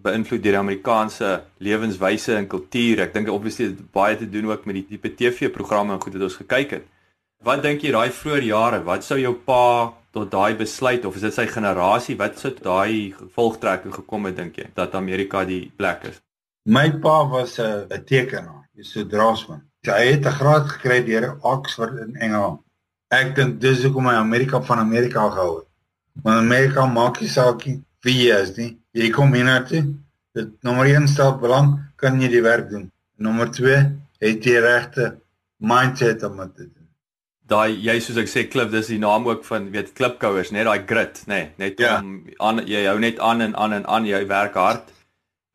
beïnvloed 0.03 0.43
deur 0.43 0.57
die 0.57 0.63
Amerikaanse 0.63 1.29
lewenswyse 1.63 2.35
en 2.35 2.49
kultuur. 2.51 3.05
Ek 3.05 3.15
dink 3.15 3.31
obviously 3.31 3.69
dit 3.71 3.85
baie 3.95 4.17
te 4.19 4.27
doen 4.33 4.49
ook 4.51 4.67
met 4.67 4.81
die 4.81 4.87
tipe 4.89 5.13
TV-programme 5.21 5.95
en 5.95 6.03
goed 6.03 6.17
wat 6.19 6.27
ons 6.27 6.41
gekyk 6.41 6.75
het. 6.81 6.89
Wat 7.47 7.63
dink 7.63 7.87
jy 7.87 7.93
daai 7.95 8.11
vroeë 8.17 8.49
jare, 8.49 8.81
wat 8.89 9.07
sou 9.07 9.21
jou 9.21 9.37
pa 9.47 9.93
tot 10.11 10.33
daai 10.33 10.59
besluit 10.59 11.07
of 11.07 11.15
is 11.21 11.29
dit 11.29 11.37
sy 11.37 11.47
generasie 11.47 12.19
wat 12.19 12.43
sit 12.43 12.59
daai 12.65 13.15
gevolgtrekking 13.15 13.95
gekom 14.01 14.27
het 14.27 14.41
dink 14.41 14.59
jy 14.59 14.67
dat 14.75 14.99
Amerika 14.99 15.45
die 15.47 15.69
plek 15.79 16.11
is? 16.11 16.19
My 16.67 16.89
pa 16.91 17.23
was 17.31 17.61
'n 17.61 18.03
tekenaar, 18.05 18.60
hy's 18.81 18.97
'n 18.97 19.09
draftsman. 19.09 19.63
Hy 19.87 20.07
het 20.13 20.27
'n 20.27 20.39
graad 20.41 20.67
gekry 20.73 21.05
deur 21.05 21.37
Oxford 21.41 21.99
in 22.05 22.17
Engeland. 22.17 22.61
Ek 23.09 23.35
dink 23.35 23.61
dis 23.61 23.83
hoekom 23.85 24.07
hy 24.07 24.15
Amerika 24.15 24.63
van 24.63 24.79
Amerika 24.79 25.29
gehou 25.31 25.59
het. 25.59 25.69
Want 26.23 26.39
Amerika 26.39 26.87
maak 26.87 27.21
nie 27.21 27.29
saak 27.29 27.65
wie 28.05 28.19
jy 28.25 28.37
is 28.43 28.57
nie. 28.57 28.79
Jy 28.93 29.11
kom 29.11 29.33
hiernatoe. 29.35 29.95
Dit 30.33 30.63
nommer 30.63 30.87
1 30.87 31.09
stel 31.09 31.39
belang, 31.39 31.79
kan 31.97 32.21
jy 32.21 32.29
die 32.29 32.43
werk 32.43 32.71
doen. 32.71 32.91
Nommer 33.17 33.51
2, 33.51 33.77
het 34.21 34.45
jy 34.45 34.61
regte 34.61 35.19
mindset 35.57 36.23
om 36.23 36.37
dit 36.37 36.55
te 36.55 36.63
doen. 36.63 36.89
Daai 37.47 37.75
jy 37.83 37.99
soos 38.01 38.17
ek 38.17 38.29
sê 38.29 38.49
klip, 38.49 38.71
dis 38.71 38.87
die 38.87 38.99
naam 38.99 39.27
ook 39.27 39.45
van 39.45 39.71
weet 39.71 39.93
klipkouers, 39.93 40.51
net 40.51 40.65
daai 40.65 40.87
grit, 40.87 41.23
nê, 41.27 41.35
nee, 41.35 41.51
net 41.59 41.79
ja. 41.79 41.99
om 41.99 42.23
aan 42.39 42.63
jy 42.67 42.85
hou 42.87 42.99
net 42.99 43.19
aan 43.19 43.41
en 43.41 43.57
aan 43.57 43.73
en 43.73 43.87
aan, 43.87 44.07
jy 44.07 44.27
werk 44.27 44.55
hard 44.55 44.93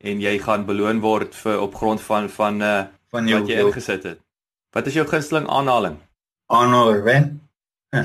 en 0.04 0.20
jy 0.20 0.38
gaan 0.38 0.66
beloon 0.66 1.00
word 1.00 1.34
vir 1.34 1.60
op 1.60 1.74
grond 1.74 2.00
van 2.00 2.28
van 2.28 2.62
uh 2.62 2.84
van 3.16 3.30
jou 3.30 3.40
wat 3.40 3.50
jy 3.50 3.64
ingesit 3.64 4.08
het. 4.10 4.20
Wat 4.76 4.90
is 4.90 4.98
jou 4.98 5.06
gunsteling 5.08 5.48
aanhaling? 5.48 5.96
Aanhaler 6.52 7.00
wen. 7.06 7.30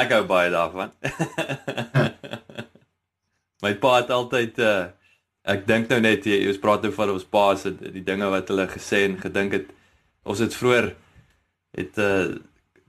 ek 0.00 0.12
gou 0.14 0.24
baie 0.30 0.52
daarvan. 0.52 0.94
My 3.62 3.76
pa 3.78 4.00
het 4.00 4.10
altyd 4.10 4.58
uh 4.62 4.80
ek 5.42 5.64
dink 5.66 5.88
nou 5.90 5.98
net 5.98 6.22
jy 6.22 6.36
ons 6.46 6.60
praat 6.62 6.84
nou 6.86 6.92
van 6.94 7.10
ons 7.16 7.24
pa 7.26 7.48
se 7.58 7.72
die 7.74 8.04
dinge 8.06 8.28
wat 8.30 8.46
hulle 8.52 8.68
gesê 8.70 9.00
en 9.08 9.16
gedink 9.18 9.56
het 9.56 9.72
ons 10.22 10.38
het 10.38 10.54
vroeër 10.54 10.92
het 11.74 11.98
uh 11.98 12.38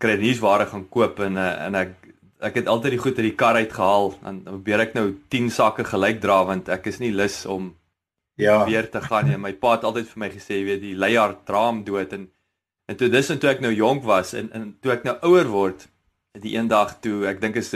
kry 0.04 0.20
nuusware 0.20 0.68
gaan 0.70 0.84
koop 0.94 1.22
en 1.26 1.40
uh, 1.42 1.48
en 1.66 1.78
ek 1.80 1.96
ek 2.44 2.60
het 2.60 2.70
altyd 2.70 2.94
die 2.94 3.02
goed 3.02 3.18
uit 3.18 3.28
die 3.30 3.40
kar 3.40 3.58
uit 3.58 3.74
gehaal 3.74 4.12
dan 4.20 4.42
probeer 4.46 4.84
ek 4.86 4.94
nou 4.98 5.06
10 5.34 5.50
sakke 5.56 5.86
gelyk 5.88 6.22
dra 6.22 6.44
want 6.50 6.70
ek 6.70 6.92
is 6.92 7.00
nie 7.02 7.14
lus 7.16 7.42
om 7.50 7.72
ja 8.36 8.66
weer 8.66 8.90
te 8.90 9.02
gaan 9.02 9.30
nie. 9.30 9.38
My 9.38 9.54
pa 9.54 9.78
het 9.78 9.84
altyd 9.84 10.08
vir 10.08 10.20
my 10.20 10.30
gesê, 10.30 10.60
jy 10.60 10.66
weet, 10.66 10.82
die 10.82 10.96
leier 10.96 11.38
draam 11.46 11.84
dood 11.84 12.14
en 12.14 12.30
En 12.86 12.96
toe 12.96 13.10
dis 13.10 13.30
en 13.32 13.40
toe 13.40 13.50
ek 13.50 13.62
nou 13.64 13.72
jonk 13.72 14.04
was 14.04 14.34
en 14.36 14.50
en 14.52 14.64
toe 14.84 14.92
ek 14.92 15.06
nou 15.08 15.16
ouer 15.30 15.48
word, 15.48 15.86
die 16.44 16.58
eendag 16.58 16.98
toe 17.04 17.24
ek 17.30 17.40
dink 17.42 17.56
is 17.62 17.72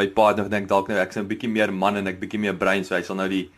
my 0.00 0.06
pa 0.16 0.30
het 0.30 0.38
nog 0.40 0.48
dink 0.52 0.68
dalk 0.70 0.88
nou 0.88 1.00
ek's 1.02 1.18
'n 1.20 1.28
bietjie 1.28 1.52
meer 1.52 1.72
man 1.72 1.96
en 2.00 2.08
ek 2.08 2.20
bietjie 2.22 2.40
meer 2.40 2.56
brein, 2.56 2.84
so 2.84 2.94
hy 2.94 3.02
sal 3.02 3.16
nou 3.16 3.28
die 3.28 3.50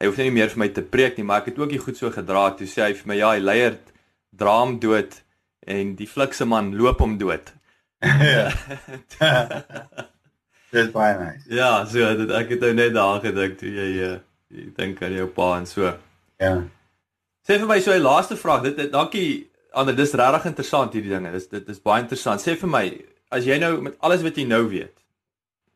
hy 0.00 0.06
hoef 0.06 0.18
nie 0.18 0.30
meer 0.30 0.50
vir 0.52 0.58
my 0.58 0.68
te 0.68 0.82
preek 0.82 1.16
nie, 1.16 1.24
maar 1.24 1.40
ek 1.40 1.50
het 1.50 1.58
ook 1.58 1.72
nie 1.72 1.80
goed 1.80 1.96
so 1.96 2.10
gedra 2.10 2.50
toe 2.50 2.66
sê 2.66 2.82
hy 2.86 2.92
vir 2.92 3.08
my 3.08 3.16
ja, 3.16 3.30
hy 3.32 3.40
leier 3.40 3.78
draam 4.36 4.78
dood 4.78 5.22
en 5.66 5.96
die 5.96 6.06
flikse 6.06 6.44
man 6.44 6.76
loop 6.76 7.00
hom 7.00 7.18
dood. 7.18 7.52
Dis 10.72 10.92
baie 10.92 11.18
nice. 11.18 11.48
Ja, 11.48 11.86
so 11.86 12.14
dit 12.14 12.30
ek 12.30 12.50
het 12.50 12.60
nou 12.60 12.74
net 12.74 12.94
daar 12.94 13.20
gedink 13.24 13.58
toe 13.58 13.72
jy 13.72 13.90
uh, 14.04 14.18
jy 14.54 14.70
dink 14.76 15.02
aan 15.02 15.16
jou 15.16 15.28
pa 15.34 15.48
en 15.58 15.66
so. 15.68 15.92
Ja. 16.40 16.54
Sê 17.46 17.58
vir 17.58 17.68
my 17.68 17.80
so 17.80 17.92
'n 17.92 18.02
laaste 18.02 18.36
vraag. 18.36 18.62
Dit, 18.62 18.76
dit 18.76 18.92
dankie 18.92 19.50
ander 19.72 19.96
dis 19.96 20.12
regtig 20.12 20.46
interessant 20.46 20.92
hierdie 20.92 21.12
dinge. 21.14 21.32
Dis 21.32 21.48
dit 21.48 21.68
is 21.68 21.80
baie 21.80 22.02
interessant. 22.02 22.40
Sê 22.40 22.56
vir 22.56 22.68
my, 22.68 22.84
as 23.30 23.44
jy 23.44 23.58
nou 23.58 23.80
met 23.82 23.96
alles 24.00 24.22
wat 24.22 24.36
jy 24.36 24.46
nou 24.48 24.68
weet 24.68 24.94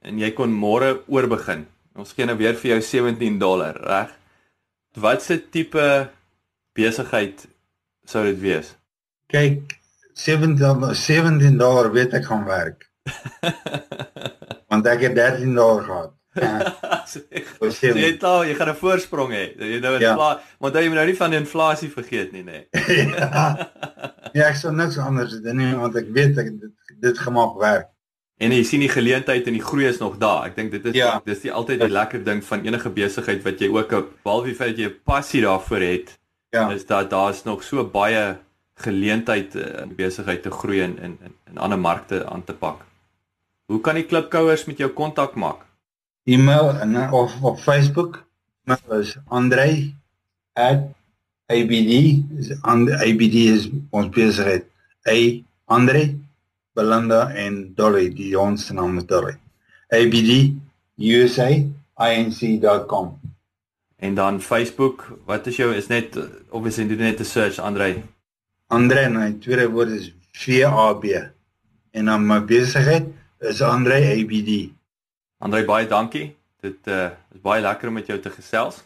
en 0.02 0.18
jy 0.18 0.32
kon 0.34 0.52
môre 0.52 1.02
oorbegin. 1.06 1.66
Ons 1.94 2.14
gee 2.16 2.26
nou 2.26 2.36
weer 2.36 2.56
vir 2.58 2.74
jou 2.74 2.80
17 2.80 3.38
dollar, 3.38 3.76
reg? 3.76 4.10
Wat 4.96 5.22
se 5.22 5.38
tipe 5.38 6.08
besigheid 6.74 7.46
sou 8.08 8.24
dit 8.24 8.40
wees? 8.40 8.74
Kyk, 9.32 9.76
17 10.14 10.56
17 10.94 11.58
dollar 11.60 11.92
weet 11.92 12.16
ek 12.18 12.24
gaan 12.24 12.44
werk. 12.48 12.88
Want 14.72 14.86
ek 14.86 15.06
het 15.08 15.14
13 15.16 15.54
dollar 15.54 15.84
gehad. 15.84 16.12
Jy 17.82 18.06
het 18.06 18.22
al, 18.24 18.44
jy 18.48 18.54
gaan 18.56 18.70
'n 18.72 18.78
voorsprong 18.80 19.32
hê. 19.36 19.44
Jy 19.58 19.80
nou 19.84 19.94
in 19.98 20.00
ja. 20.00 20.16
want 20.58 20.74
jy 20.74 20.86
moet 20.88 21.00
nou 21.00 21.06
nie 21.06 21.16
van 21.16 21.30
die 21.30 21.38
inflasie 21.38 21.90
vergeet 21.92 22.32
nie, 22.32 22.44
nê. 22.44 22.64
Nee. 22.72 23.08
ja. 23.20 23.70
ja, 24.32 24.46
ek 24.48 24.56
sou 24.56 24.72
niks 24.72 24.98
anders 24.98 25.40
doen 25.44 25.56
nie 25.56 25.74
want 25.76 25.96
ek 25.96 26.08
weet 26.08 26.38
ek 26.38 26.52
dit 26.60 26.94
dit 27.02 27.18
gemaak 27.18 27.58
werk. 27.60 27.90
En 28.42 28.50
jy 28.50 28.62
sien 28.66 28.80
die 28.82 28.90
geleentheid 28.90 29.46
en 29.46 29.54
die 29.54 29.62
groei 29.62 29.86
is 29.86 30.00
nog 30.00 30.16
daar. 30.18 30.46
Ek 30.48 30.56
dink 30.56 30.72
dit 30.72 30.86
is 30.90 30.96
ja. 30.96 31.20
dis 31.24 31.44
die 31.44 31.52
altyd 31.52 31.84
die 31.84 31.92
lekker 31.92 32.24
ding 32.24 32.40
van 32.44 32.64
enige 32.66 32.90
besigheid 32.90 33.44
wat 33.44 33.60
jy 33.60 33.68
ook 33.70 33.92
op 33.92 34.08
behalwe 34.24 34.54
feit 34.54 34.78
jy 34.78 34.88
'n 34.88 35.00
passie 35.04 35.42
daarvoor 35.42 35.84
het. 35.84 36.18
Ja. 36.50 36.70
Is 36.72 36.86
dat 36.86 37.10
daar's 37.10 37.44
nog 37.44 37.62
so 37.62 37.84
baie 37.84 38.38
geleentheid 38.74 39.54
in 39.54 39.90
uh, 39.90 39.96
besigheid 39.96 40.42
te 40.42 40.50
groei 40.50 40.80
en 40.80 40.98
in 40.98 41.18
in 41.50 41.58
ander 41.58 41.78
markte 41.78 42.26
aan 42.26 42.44
te 42.44 42.54
pak. 42.54 42.84
Hoe 43.66 43.80
kan 43.80 43.94
die 43.94 44.06
klipkouers 44.06 44.64
met 44.64 44.78
jou 44.78 44.90
kontak 44.90 45.34
maak? 45.34 45.66
E-mail 46.24 46.80
en 46.80 47.12
of 47.12 47.42
op 47.42 47.60
Facebook. 47.60 48.24
My 48.64 48.76
is 48.90 49.16
Andre 49.28 49.92
@abd 50.54 51.92
is 52.38 52.62
abd 52.62 53.34
is 53.34 53.68
ons 53.90 54.08
besigheid. 54.08 54.64
A 55.08 55.42
Andre 55.64 56.14
Belinda 56.74 57.30
en 57.34 57.74
Dolly 57.74 58.14
die 58.14 58.38
ons 58.38 58.70
naam 58.70 58.96
is 58.98 59.06
Dolly. 59.06 59.36
abd 59.88 60.54
usa.inc.com 60.96 61.72
En 64.02 64.14
dan 64.14 64.40
Facebook, 64.40 65.18
wat 65.24 65.46
is 65.46 65.56
jou 65.56 65.74
is 65.74 65.86
net 65.86 66.18
obviously 66.50 66.86
doen 66.86 66.98
net 66.98 67.20
'n 67.20 67.24
search 67.24 67.58
Andre. 67.58 68.02
Andre 68.66 68.98
en 68.98 69.12
my 69.12 69.32
tweede 69.32 69.70
woord 69.70 69.88
is 69.88 70.12
V 70.32 70.64
A 70.64 70.94
B. 70.94 71.04
En 71.90 72.04
dan 72.04 72.26
my 72.26 72.44
besigheid 72.44 73.06
is 73.38 73.62
Andre 73.62 73.94
ABD. 73.94 74.70
Andrei 75.42 75.64
baie 75.66 75.88
dankie. 75.90 76.36
Dit 76.62 76.86
uh, 76.86 77.10
is 77.34 77.42
baie 77.42 77.58
lekker 77.62 77.88
om 77.90 77.94
met 77.98 78.06
jou 78.06 78.18
te 78.22 78.30
gesels. 78.30 78.78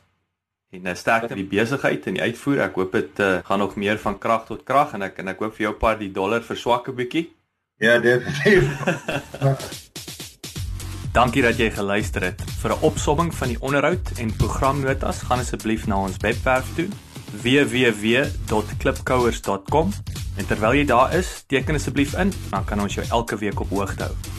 En 0.73 0.87
uh, 0.88 0.95
sterkte 0.97 1.29
met 1.35 1.42
die 1.42 1.59
besigheid 1.59 2.07
en 2.09 2.14
die 2.16 2.25
uitvoer. 2.25 2.62
Ek 2.64 2.75
hoop 2.81 2.92
dit 2.97 3.21
uh, 3.21 3.45
gaan 3.45 3.61
nog 3.61 3.77
meer 3.77 4.01
van 4.01 4.16
krag 4.19 4.47
tot 4.49 4.64
krag 4.64 4.95
en 4.97 5.03
ek 5.05 5.19
en 5.21 5.29
ek 5.35 5.40
hoop 5.45 5.53
vir 5.59 5.66
jou 5.69 5.75
paar 5.77 5.99
die 6.01 6.12
dollar 6.12 6.42
verswak 6.47 6.88
'n 6.88 6.95
bietjie. 6.97 7.37
Ja, 7.77 7.99
definitief. 8.01 8.64
Dankie 11.19 11.42
dat 11.45 11.61
jy 11.61 11.71
geluister 11.77 12.23
het. 12.25 12.40
Vir 12.62 12.71
'n 12.73 12.83
opsomming 12.88 13.35
van 13.35 13.49
die 13.53 13.61
onderhoud 13.61 14.11
en 14.16 14.37
programnotas, 14.37 15.29
gaan 15.29 15.40
asseblief 15.45 15.87
na 15.87 15.97
ons 16.09 16.16
webwerf 16.25 16.75
toe 16.77 16.88
www.klipkouers.com. 17.37 19.92
En 20.37 20.47
terwyl 20.47 20.73
jy 20.73 20.85
daar 20.88 21.12
is, 21.12 21.45
teken 21.47 21.75
asseblief 21.77 22.14
in, 22.16 22.33
dan 22.51 22.64
kan 22.64 22.81
ons 22.81 22.95
jou 22.95 23.07
elke 23.11 23.37
week 23.37 23.61
op 23.61 23.69
hoogte 23.69 24.03
hou. 24.09 24.36